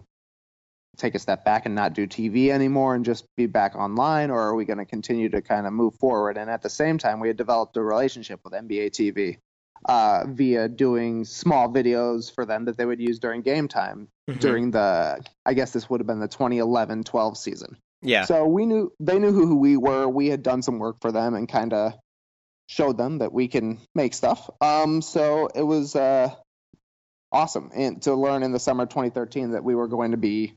[0.97, 4.39] take a step back and not do TV anymore and just be back online, or
[4.41, 6.37] are we going to continue to kind of move forward?
[6.37, 9.37] And at the same time, we had developed a relationship with NBA TV
[9.83, 14.39] uh, via doing small videos for them that they would use during game time Mhm.
[14.39, 17.77] during the, I guess this would have been the 2011-12 season.
[18.01, 18.25] Yeah.
[18.25, 20.07] So we knew they knew who we were.
[20.07, 21.93] We had done some work for them and kind of
[22.67, 24.49] showed them that we can make stuff.
[24.61, 26.33] Um, so it was uh,
[27.31, 30.53] awesome and to learn in the summer of 2013 that we were going to be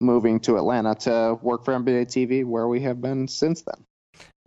[0.00, 3.84] moving to Atlanta to work for NBA TV, where we have been since then.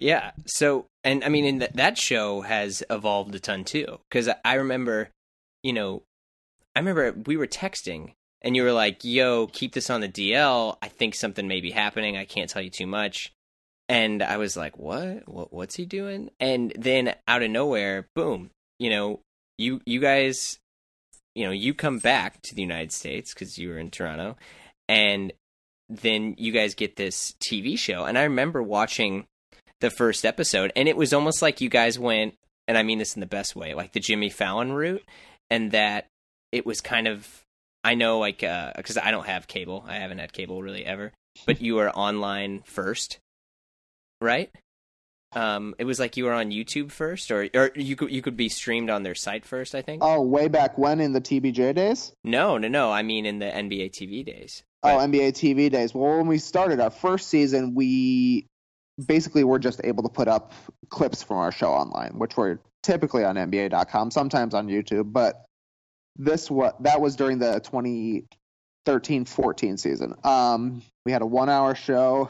[0.01, 0.31] Yeah.
[0.47, 3.99] So, and I mean, and th- that show has evolved a ton too.
[4.09, 5.11] Because I remember,
[5.61, 6.01] you know,
[6.75, 10.75] I remember we were texting and you were like, yo, keep this on the DL.
[10.81, 12.17] I think something may be happening.
[12.17, 13.31] I can't tell you too much.
[13.87, 15.29] And I was like, what?
[15.29, 16.31] what what's he doing?
[16.39, 19.19] And then out of nowhere, boom, you know,
[19.59, 20.57] you, you guys,
[21.35, 24.35] you know, you come back to the United States because you were in Toronto
[24.89, 25.31] and
[25.89, 28.05] then you guys get this TV show.
[28.05, 29.27] And I remember watching
[29.81, 32.35] the first episode, and it was almost like you guys went,
[32.67, 35.03] and I mean this in the best way, like the Jimmy Fallon route,
[35.49, 36.07] and that
[36.51, 37.27] it was kind of,
[37.83, 41.11] I know, like, because I don't have cable, I haven't had cable really ever,
[41.45, 43.19] but you were online first,
[44.21, 44.49] right?
[45.33, 48.35] Um, it was like you were on YouTube first, or or you could you could
[48.35, 49.75] be streamed on their site first.
[49.75, 50.03] I think.
[50.03, 52.11] Oh, way back when in the TBJ days?
[52.23, 52.91] No, no, no.
[52.91, 54.63] I mean in the NBA TV days.
[54.83, 55.93] Oh, NBA TV days.
[55.93, 58.47] Well, when we started our first season, we
[59.05, 60.53] basically we're just able to put up
[60.89, 65.11] clips from our show online, which were typically on NBA.com, sometimes on YouTube.
[65.11, 65.45] But
[66.15, 67.61] this what that was during the
[68.87, 70.15] 2013-14 season.
[70.23, 72.29] Um, we had a one-hour show.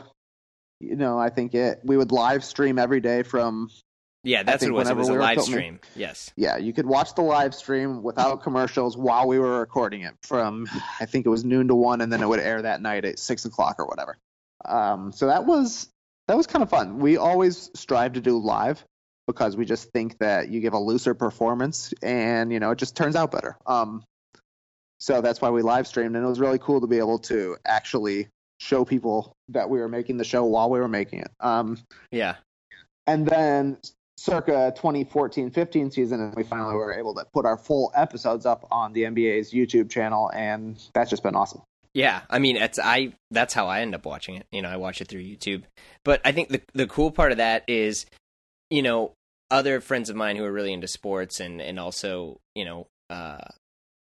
[0.79, 1.81] You know, I think it.
[1.83, 3.69] We would live stream every day from
[4.23, 4.89] yeah, that's what it was.
[4.89, 5.79] It was a we live filming- stream.
[5.95, 6.31] Yes.
[6.35, 10.67] yeah, you could watch the live stream without commercials while we were recording it from
[10.99, 13.17] I think it was noon to one, and then it would air that night at
[13.17, 14.17] six o'clock or whatever.
[14.65, 15.87] Um, so that was
[16.27, 16.99] that was kind of fun.
[16.99, 18.83] We always strive to do live
[19.27, 22.95] because we just think that you give a looser performance, and you know it just
[22.95, 23.57] turns out better.
[23.65, 24.03] Um,
[24.99, 27.57] so that's why we live streamed, and it was really cool to be able to
[27.65, 28.27] actually
[28.59, 31.31] show people that we were making the show while we were making it.
[31.39, 31.77] Um,
[32.11, 32.35] Yeah.
[33.07, 33.79] and then
[34.17, 38.93] circa 2014-15 season and we finally were able to put our full episodes up on
[38.93, 41.63] the NBA's YouTube channel and that's just been awesome.
[41.93, 43.13] Yeah, I mean, it's I.
[43.31, 44.45] That's how I end up watching it.
[44.51, 45.63] You know, I watch it through YouTube.
[46.05, 48.05] But I think the the cool part of that is,
[48.69, 49.13] you know,
[49.49, 53.37] other friends of mine who are really into sports and and also you know uh,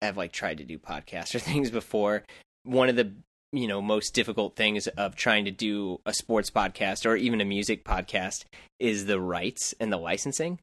[0.03, 2.25] have like tried to do podcasts or things before.
[2.65, 3.13] One of the
[3.53, 7.45] you know most difficult things of trying to do a sports podcast or even a
[7.45, 8.45] music podcast
[8.79, 10.59] is the rights and the licensing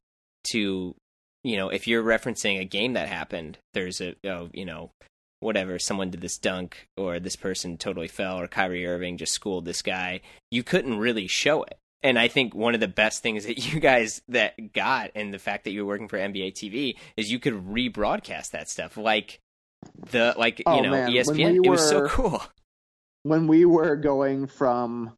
[0.51, 0.95] to
[1.43, 4.91] you know if you're referencing a game that happened there's a oh, you know
[5.39, 9.65] whatever, someone did this dunk or this person totally fell or Kyrie Irving just schooled
[9.65, 10.21] this guy,
[10.51, 11.77] you couldn't really show it.
[12.01, 15.39] And I think one of the best things that you guys that got and the
[15.39, 19.39] fact that you're working for NBA TV is you could rebroadcast that stuff like
[20.11, 21.61] the like Oh, you know man, ESPN.
[21.61, 22.41] we it was so cool.
[23.23, 25.11] When we were going from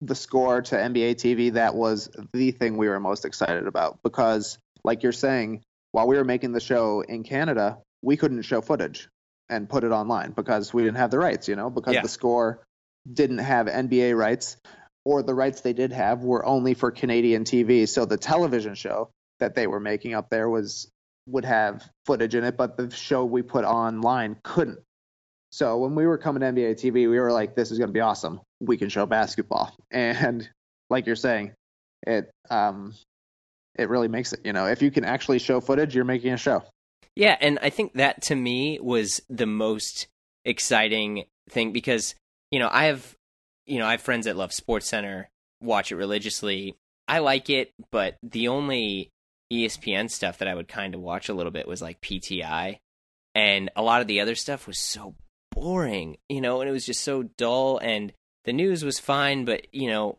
[0.00, 4.58] the score to NBA TV, that was the thing we were most excited about because,
[4.82, 5.62] like you're saying,
[5.92, 9.08] while we were making the show in Canada, we couldn't show footage
[9.48, 12.02] and put it online because we didn't have the rights, you know, because Yeah.
[12.02, 12.62] the score
[13.10, 14.56] didn't have NBA rights
[15.04, 17.86] or the rights they did have were only for Canadian TV.
[17.86, 20.88] So the television show that they were making up there was
[21.26, 24.80] would have footage in it, but the show we put online couldn't.
[25.50, 27.92] So when we were coming to NBA TV, we were like, "This is going to
[27.92, 28.40] be awesome.
[28.60, 30.48] We can show basketball." And
[30.90, 31.52] like you're saying,
[32.06, 32.94] it um,
[33.74, 34.40] it really makes it.
[34.44, 36.62] You know, if you can actually show footage, you're making a show.
[37.16, 40.08] Yeah, and I think that to me was the most
[40.44, 42.14] exciting thing because
[42.50, 43.16] you know I have
[43.66, 47.72] you know I have friends that love Sports Center, watch it religiously, I like it,
[47.90, 49.10] but the only
[49.52, 52.78] ESPN stuff that I would kind of watch a little bit was like PTI,
[53.34, 55.14] and a lot of the other stuff was so
[55.52, 57.78] boring, you know, and it was just so dull.
[57.78, 58.12] And
[58.44, 60.18] the news was fine, but you know,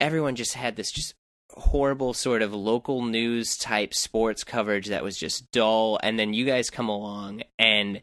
[0.00, 1.14] everyone just had this just
[1.56, 5.98] horrible sort of local news type sports coverage that was just dull.
[6.02, 8.02] And then you guys come along and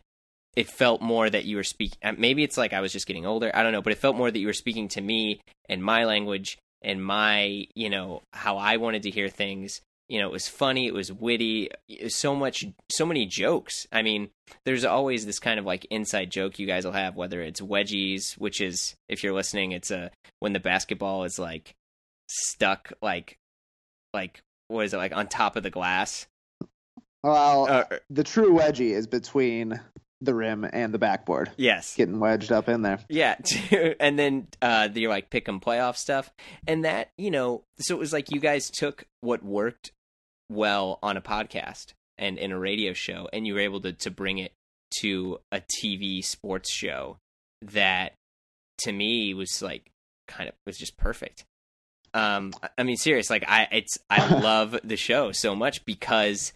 [0.55, 1.97] it felt more that you were speaking.
[2.03, 3.51] uh, Maybe it's like I was just getting older.
[3.53, 6.05] I don't know, but it felt more that you were speaking to me and my
[6.05, 9.81] language and my, you know, how I wanted to hear things.
[10.09, 10.87] You know, it was funny.
[10.87, 11.69] It was witty.
[12.09, 13.87] So much, so many jokes.
[13.93, 14.29] I mean,
[14.65, 18.33] there's always this kind of like inside joke you guys will have, whether it's wedgies,
[18.37, 21.75] which is, if you're listening, it's a when the basketball is like
[22.27, 23.37] stuck, like,
[24.13, 26.27] like what is it, like on top of the glass.
[27.23, 29.79] Well, Uh, the true wedgie is between
[30.21, 32.99] the rim and the backboard, yes, getting wedged up in there.
[33.09, 33.35] Yeah,
[33.99, 36.31] and then uh the like pick 'em playoff stuff,
[36.67, 39.91] and that you know, so it was like you guys took what worked
[40.49, 44.11] well on a podcast and in a radio show, and you were able to to
[44.11, 44.53] bring it
[45.01, 47.17] to a TV sports show
[47.61, 48.13] that
[48.79, 49.91] to me was like
[50.27, 51.45] kind of was just perfect.
[52.13, 56.53] Um, I- mean, serious, like I it's I love the show so much because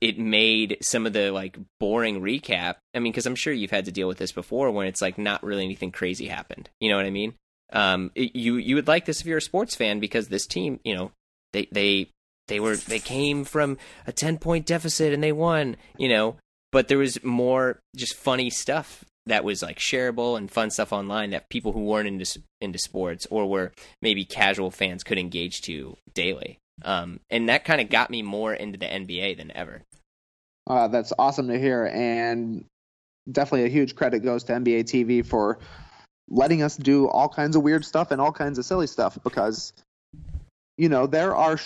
[0.00, 2.76] it made some of the like boring recap.
[2.94, 5.16] I mean, because I'm sure you've had to deal with this before, when it's like
[5.18, 6.68] not really anything crazy happened.
[6.80, 7.34] You know what I mean?
[7.72, 10.80] Um, it- you you would like this if you're a sports fan because this team,
[10.84, 11.12] you know,
[11.52, 12.10] they they
[12.48, 15.76] they were they came from a ten point deficit and they won.
[15.96, 16.36] You know,
[16.70, 21.30] but there was more just funny stuff that was like shareable and fun stuff online
[21.30, 25.96] that people who weren't into into sports or were maybe casual fans could engage to
[26.14, 26.58] daily.
[26.84, 29.82] Um, and that kind of got me more into the NBA than ever.
[30.66, 32.64] Uh, that's awesome to hear, and
[33.30, 35.58] definitely a huge credit goes to NBA TV for
[36.28, 39.72] letting us do all kinds of weird stuff and all kinds of silly stuff because
[40.78, 41.58] you know there are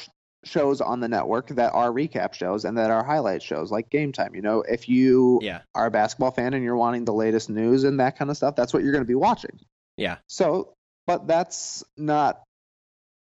[0.47, 4.12] shows on the network that are recap shows and that are highlight shows like game
[4.12, 5.61] time you know if you Yeah.
[5.74, 8.55] are a basketball fan and you're wanting the latest news and that kind of stuff
[8.57, 9.59] that's what you're going to be watching
[9.97, 10.18] Yeah.
[10.28, 10.72] so
[11.07, 12.42] but that's not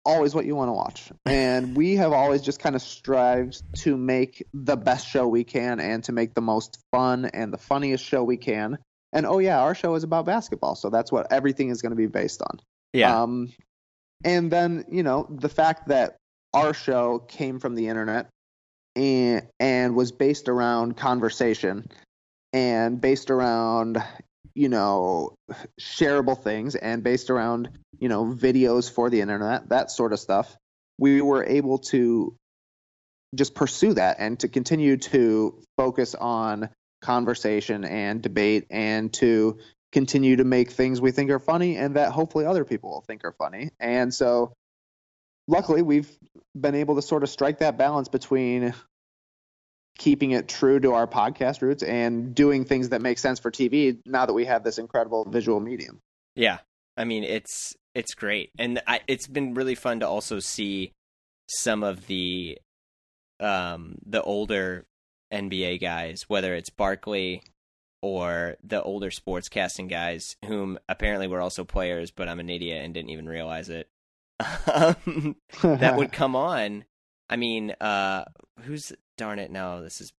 [0.04, 3.96] always what you want to watch and we have always just kind of strived to
[3.96, 8.04] make the best show we can and to make the most fun and the funniest
[8.04, 8.78] show we can
[9.12, 11.96] and oh yeah our show is about basketball so that's what everything is going to
[11.96, 12.60] be based on
[12.94, 13.22] Yeah.
[13.22, 13.52] um,
[14.24, 16.16] and then you know the fact that
[16.54, 18.28] our show came from the internet
[18.96, 21.88] and and was based around conversation
[22.52, 24.02] and based around
[24.54, 25.34] you know
[25.80, 27.68] shareable things and based around
[27.98, 30.56] you know videos for the internet that sort of stuff
[30.98, 32.34] we were able to
[33.34, 36.70] just pursue that and to continue to focus on
[37.02, 39.58] conversation and debate and to
[39.92, 43.24] continue to make things we think are funny and that hopefully other people will think
[43.24, 43.70] are funny.
[43.80, 44.52] And so
[45.48, 46.08] luckily we've
[46.58, 48.72] been able to sort of strike that balance between
[49.98, 53.98] keeping it true to our podcast roots and doing things that make sense for TV
[54.06, 56.00] now that we have this incredible visual medium.
[56.36, 56.58] Yeah,
[56.96, 60.92] I mean it's it's great, and I, it's been really fun to also see
[61.48, 62.58] some of the
[63.40, 64.86] um the older
[65.32, 67.42] NBA guys, whether it's Barkley
[68.00, 72.84] or the older sports casting guys, whom apparently were also players, but I'm an idiot
[72.84, 73.88] and didn't even realize it.
[74.40, 76.84] Um, that would come on.
[77.30, 78.24] I mean, uh,
[78.62, 79.50] who's darn it?
[79.50, 80.12] No, this is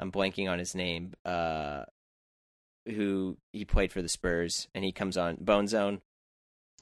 [0.00, 1.14] I'm blanking on his name.
[1.24, 1.84] Uh,
[2.86, 6.00] who he played for the Spurs, and he comes on Bone Zone.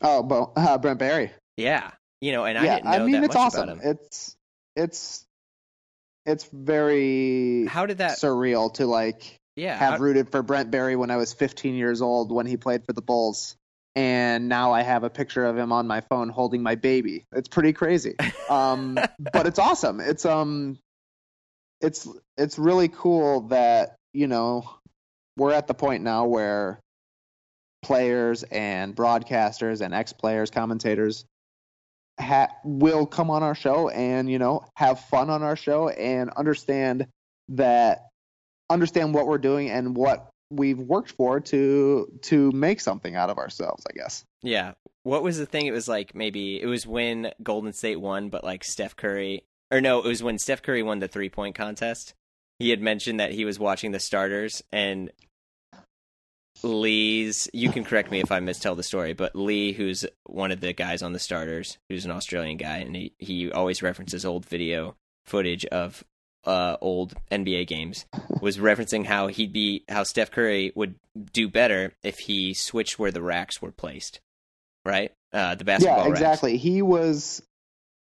[0.02, 1.32] oh, Bo, uh, Brent Barry.
[1.56, 3.68] Yeah, you know, and I yeah, didn't know I mean that it's much awesome.
[3.70, 3.90] about him.
[3.98, 4.36] It's
[4.76, 5.26] it's
[6.26, 8.18] it's very How did that?
[8.18, 12.02] surreal to like Yeah, have how- rooted for Brent Barry when I was 15 years
[12.02, 13.56] old when he played for the Bulls.
[13.96, 17.24] And now I have a picture of him on my phone holding my baby.
[17.32, 18.14] It's pretty crazy.
[18.50, 18.98] Um,
[19.32, 20.00] but it's awesome.
[20.00, 20.78] It's um
[21.80, 24.68] it's it's really cool that, you know,
[25.38, 26.78] we're at the point now where
[27.82, 31.24] players and broadcasters and ex-players, commentators
[32.18, 36.30] ha- will come on our show and, you know, have fun on our show and
[36.36, 37.06] understand
[37.50, 38.06] that
[38.68, 43.38] understand what we're doing and what we've worked for to to make something out of
[43.38, 44.24] ourselves, I guess.
[44.42, 44.72] yeah.
[45.02, 45.66] What was the thing?
[45.66, 49.80] It was like maybe it was when Golden State won, but like Steph Curry, or
[49.80, 52.14] no, it was when Steph Curry won the three point contest.
[52.58, 55.12] He had mentioned that he was watching the starters, and
[56.62, 57.48] Leigh's.
[57.52, 60.72] You can correct me if I mistell the story, but Leigh, who's one of the
[60.72, 64.96] guys on the starters, who's an Australian guy, and he he always references old video
[65.24, 66.02] footage of
[66.46, 68.06] uh, old NBA games,
[68.40, 70.94] was referencing how he'd be how Steph Curry would
[71.32, 74.20] do better if he switched where the racks were placed,
[74.84, 75.12] right?
[75.32, 76.20] Uh, the basketball yeah, racks.
[76.20, 76.56] exactly.
[76.56, 77.42] He was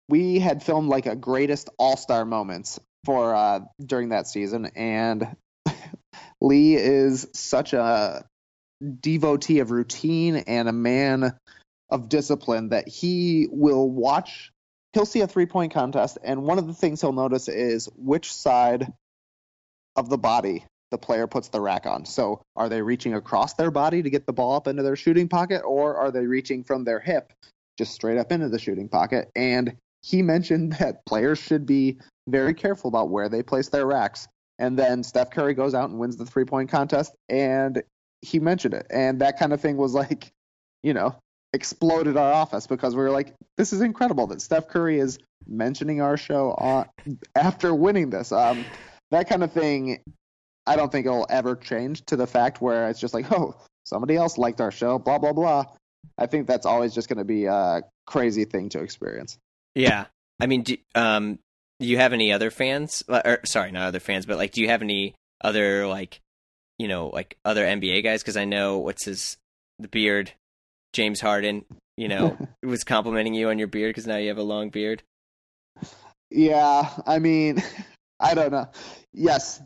[0.08, 5.36] we had filmed like a greatest all star moments for uh, during that season, and
[6.40, 8.24] Leigh is such a
[9.00, 11.36] devotee of routine and a man
[11.90, 14.52] of discipline that he will watch.
[14.98, 18.32] He'll see a three point contest, and one of the things he'll notice is which
[18.32, 18.92] side
[19.94, 22.04] of the body the player puts the rack on.
[22.04, 25.28] So, are they reaching across their body to get the ball up into their shooting
[25.28, 27.32] pocket, or are they reaching from their hip
[27.78, 29.30] just straight up into the shooting pocket?
[29.36, 34.26] And he mentioned that players should be very careful about where they place their racks.
[34.58, 37.84] And then Steph Curry goes out and wins the three point contest, and
[38.20, 38.88] he mentioned it.
[38.90, 40.32] And that kind of thing was like,
[40.82, 41.14] you know,
[41.52, 46.00] exploded our office because we were like, this is incredible that Steph Curry is mentioning
[46.00, 46.86] our show on,
[47.34, 48.32] after winning this.
[48.32, 48.64] Um,
[49.10, 50.00] that kind of thing,
[50.66, 54.16] I don't think it'll ever change to the fact where it's just like, oh, somebody
[54.16, 55.64] else liked our show, blah, blah, blah.
[56.18, 59.38] I think that's always just going to be a crazy thing to experience.
[59.74, 60.06] Yeah.
[60.40, 61.38] I mean, do, um,
[61.80, 63.02] do you have any other fans?
[63.08, 66.20] Or, sorry, not other fans, but like, do you have any other, like,
[66.78, 68.22] you know, like other NBA guys?
[68.22, 69.36] Because I know what's his,
[69.78, 70.32] the beard,
[70.92, 71.64] James Harden,
[71.96, 75.02] you know, was complimenting you on your beard because now you have a long beard.
[76.30, 77.62] Yeah, I mean,
[78.20, 78.68] I don't know.
[79.12, 79.62] Yes,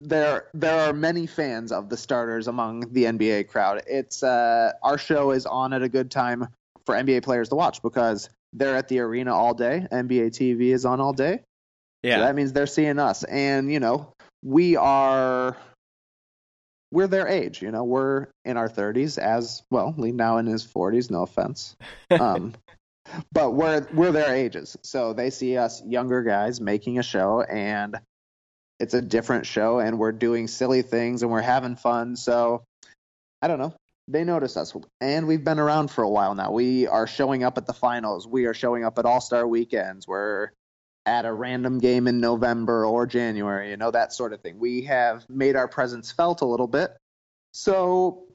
[0.00, 3.82] there there are many fans of the starters among the NBA crowd.
[3.86, 6.48] It's uh, our show is on at a good time
[6.84, 9.86] for NBA players to watch because they're at the arena all day.
[9.90, 11.40] NBA TV is on all day.
[12.02, 15.56] Yeah, so that means they're seeing us, and you know we are
[16.96, 17.60] we're their age.
[17.60, 19.94] You know, we're in our 30s as well.
[19.98, 21.10] Leigh now in his 40s.
[21.10, 21.76] No offense.
[22.10, 22.54] Um,
[23.30, 28.00] but we're we're their ages, so they see us younger guys making a show, and
[28.80, 32.16] it's a different show, and we're doing silly things, and we're having fun.
[32.16, 32.64] So
[33.42, 33.74] I don't know.
[34.08, 36.50] They notice us, and we've been around for a while now.
[36.50, 38.26] We are showing up at the finals.
[38.26, 40.08] We are showing up at All Star weekends.
[40.08, 40.50] We're
[41.06, 44.58] at a random game in November or January, you know, that sort of thing.
[44.58, 46.96] We have made our presence felt a little bit.
[47.52, 48.26] So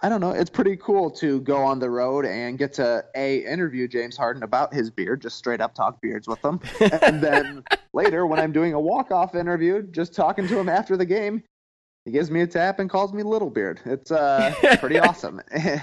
[0.00, 0.30] I don't know.
[0.30, 4.44] It's pretty cool to go on the road and get to a interview James Harden
[4.44, 6.60] about his beard, just straight up talk beards with him,
[7.02, 10.96] and then later when I'm doing a walk off interview, just talking to him after
[10.96, 11.42] the game,
[12.04, 13.80] he gives me a tap and calls me Little Beard.
[13.84, 15.40] It's uh pretty awesome.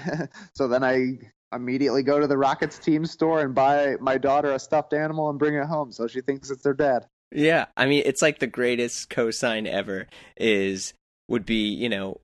[0.54, 1.18] so then I
[1.52, 5.38] immediately go to the Rockets team store and buy my daughter a stuffed animal and
[5.38, 7.06] bring it home so she thinks it's their dad.
[7.32, 10.94] Yeah, I mean it's like the greatest cosign ever is
[11.28, 12.20] would be, you know,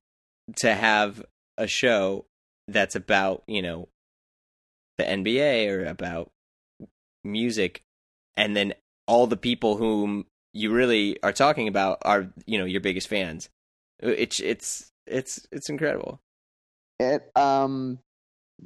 [0.57, 1.23] to have
[1.57, 2.25] a show
[2.67, 3.89] that's about, you know,
[4.97, 6.31] the NBA or about
[7.23, 7.81] music
[8.35, 8.73] and then
[9.07, 13.49] all the people whom you really are talking about are, you know, your biggest fans.
[13.99, 16.19] It's it's it's it's incredible.
[16.99, 17.99] It um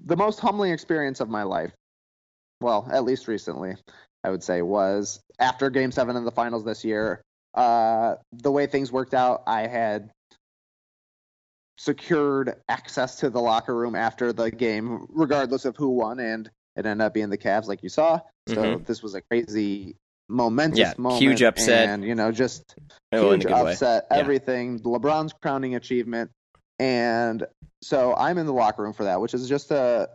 [0.05, 1.71] the most humbling experience of my life,
[2.61, 3.75] well, at least recently,
[4.23, 7.21] I would say, was after Game Seven in the finals this year.
[7.53, 10.11] Uh, the way things worked out, I had
[11.77, 16.85] secured access to the locker room after the game, regardless of who won, and it
[16.85, 18.19] ended up being the Cavs, like you saw.
[18.47, 18.83] So mm-hmm.
[18.83, 19.95] this was a crazy,
[20.29, 22.75] momentous yeah, moment, huge upset, and you know, just
[23.13, 24.05] oh, huge upset.
[24.09, 24.17] Way.
[24.17, 24.83] Everything, yeah.
[24.83, 26.31] LeBron's crowning achievement,
[26.79, 27.45] and
[27.81, 30.09] so I'm in the locker room for that, which is just a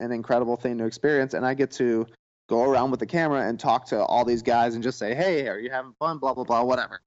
[0.00, 1.34] an incredible thing to experience.
[1.34, 2.06] And I get to
[2.48, 5.48] go around with the camera and talk to all these guys and just say, "Hey,
[5.48, 7.00] are you having fun?" Blah blah blah, whatever.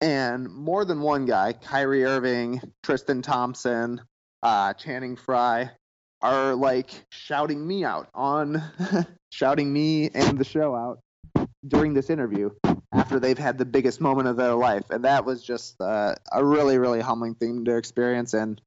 [0.00, 4.00] And more than one guy, Kyrie Irving, Tristan Thompson,
[4.42, 5.70] uh, Channing Frye,
[6.22, 8.62] are like shouting me out on,
[9.30, 11.00] shouting me and the show out
[11.68, 12.50] during this interview
[12.92, 16.44] after they've had the biggest moment of their life, and that was just uh, a
[16.44, 18.34] really, really humbling thing to experience.
[18.34, 18.60] And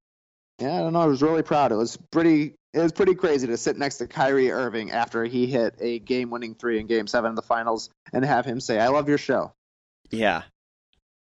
[0.60, 1.72] yeah, I don't know, I was really proud.
[1.72, 5.48] It was pretty, it was pretty crazy to sit next to Kyrie Irving after he
[5.48, 8.88] hit a game-winning three in Game Seven of the Finals and have him say, "I
[8.88, 9.52] love your show."
[10.10, 10.44] Yeah.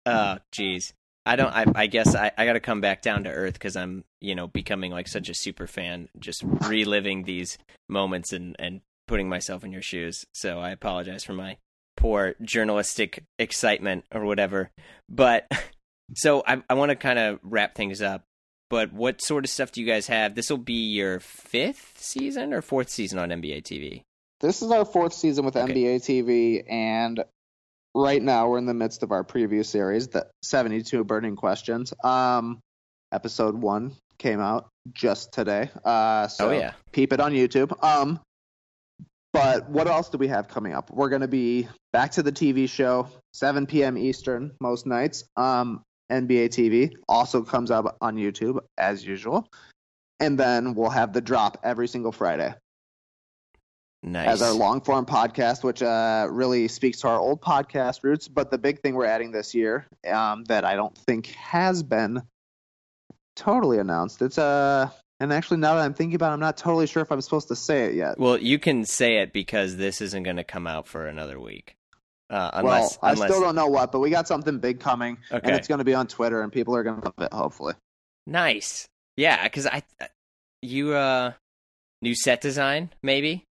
[0.05, 0.93] Oh, geez.
[1.25, 1.53] I don't.
[1.53, 4.33] I, I guess I, I got to come back down to earth because I'm, you
[4.33, 9.63] know, becoming like such a super fan, just reliving these moments and and putting myself
[9.63, 10.25] in your shoes.
[10.33, 11.57] So I apologize for my
[12.01, 14.71] poor journalistic excitement or whatever.
[15.07, 15.47] But
[16.15, 18.23] so I, I want to kind of wrap things up.
[18.69, 20.33] But what sort of stuff do you guys have?
[20.33, 24.03] This will be your fifth season or fourth season on NBA TV.
[24.39, 25.71] This is our fourth season with okay.
[25.71, 27.23] NBA TV, and
[27.93, 31.93] right now we're in the midst of our preview series, the 72 burning questions.
[32.03, 32.59] Um,
[33.11, 35.69] episode one came out just today.
[35.83, 37.71] Uh, so oh yeah, peep it on YouTube.
[37.83, 38.19] Um,
[39.33, 40.91] but what else do we have coming up?
[40.91, 43.97] We're going to be back to the TV show, 7 p.m.
[43.97, 45.23] Eastern most nights.
[45.37, 49.47] Um, NBA TV also comes up on YouTube as usual.
[50.19, 52.53] And then we'll have the drop every single Friday.
[54.03, 54.27] Nice.
[54.29, 58.27] as our long form podcast, which uh, really speaks to our old podcast roots.
[58.27, 62.23] But the big thing we're adding this year um, that I don't think has been
[63.35, 64.23] totally announced.
[64.23, 64.89] It's uh,
[65.21, 67.47] and actually now that I'm thinking about, it, I'm not totally sure if I'm supposed
[67.49, 68.17] to say it yet.
[68.17, 71.75] well, you can say it because this isn't going to come out for another week.
[72.31, 75.19] Uh, unless, well, I unless, still don't know what, but we got something big coming,
[75.31, 75.47] Okay.
[75.47, 77.33] and it's going to be on Twitter, and people are going to love it.
[77.33, 77.75] Hopefully,
[78.25, 78.87] Nice.
[79.15, 79.83] Yeah, because I,
[80.63, 81.33] you, uh,
[82.01, 83.43] new set design, maybe?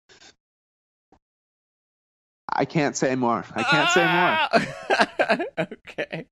[2.51, 3.45] I can't say more.
[3.55, 5.37] I can't say more.
[5.59, 5.69] more.
[5.89, 6.27] okay.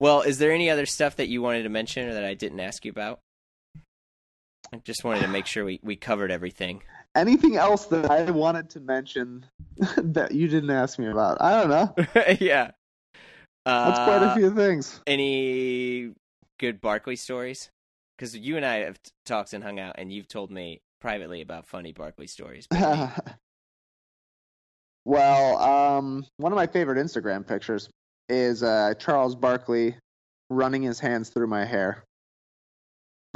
[0.00, 2.60] Well, is there any other stuff that you wanted to mention or that I didn't
[2.60, 3.20] ask you about?
[4.72, 6.82] I just wanted to make sure we, we covered everything.
[7.14, 9.46] Anything else that I wanted to mention
[9.96, 11.40] that you didn't ask me about?
[11.40, 11.94] I don't know.
[12.40, 12.72] yeah.
[13.64, 15.00] Uh, That's quite a few things.
[15.06, 16.12] Any
[16.58, 17.70] good Barkley stories?
[18.16, 21.40] Because you and I have t- talked and hung out, and you've told me privately
[21.40, 22.66] about funny Barkley stories.
[25.04, 27.88] well, um, one of my favorite Instagram pictures
[28.28, 29.96] is uh, Charles Barkley
[30.50, 32.04] running his hands through my hair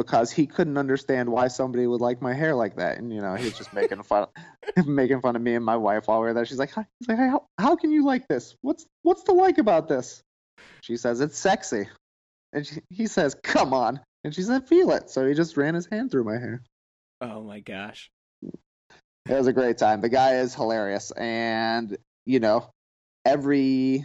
[0.02, 3.34] because he couldn't understand why somebody would like my hair like that, and you know
[3.34, 4.26] he was just making fun,
[4.86, 6.44] making fun of me and my wife while we were there.
[6.44, 8.56] She's like, "Hi- he's like, how, how can you like this?
[8.62, 10.22] What's what's to like about this?"
[10.82, 11.88] She says, "It's sexy,"
[12.52, 15.74] and she, he says, "Come on," and she said, "Feel it." So he just ran
[15.74, 16.62] his hand through my hair.
[17.20, 18.10] oh my gosh.
[18.42, 20.00] It was a great time.
[20.00, 21.96] The guy is hilarious, and
[22.26, 22.70] you know,
[23.24, 24.04] every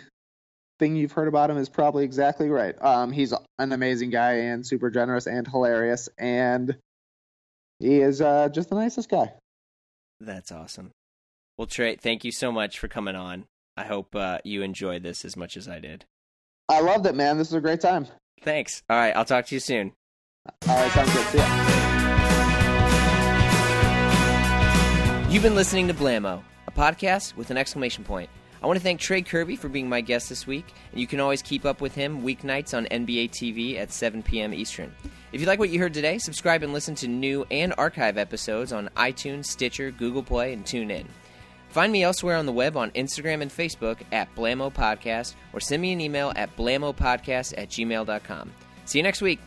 [0.80, 2.76] thing you've heard about him is probably exactly right.
[2.82, 6.78] Um, he's an amazing guy and super generous and hilarious, and
[7.80, 9.34] he is uh, just the nicest guy.
[10.20, 10.92] That's awesome.
[11.58, 13.46] Well, Trey, thank you so much for coming on.
[13.76, 16.06] I hope uh, you enjoyed this as much as I did.
[16.70, 17.38] I loved it, man.
[17.38, 18.08] This was a great time.
[18.42, 18.84] Thanks.
[18.90, 19.94] All right, I'll talk to you soon.
[20.68, 21.26] All right, sounds good.
[21.28, 21.44] See ya.
[25.30, 28.30] You've been listening to Blamo, a podcast with an exclamation point.
[28.62, 31.20] I want to thank Trey Kerby for being my guest this week, and you can
[31.20, 34.54] always keep up with him weeknights on NBA TV at 7 p.m.
[34.54, 34.94] Eastern.
[35.32, 38.74] If you like what you heard today, subscribe and listen to new and archive episodes
[38.74, 41.06] on iTunes, Stitcher, Google Play, and TuneIn.
[41.70, 45.82] Find me elsewhere on the web on Instagram and Facebook at Blamo Podcast, or send
[45.82, 48.52] me an email at blamopodcast at gmail.com.
[48.86, 49.40] See you next week.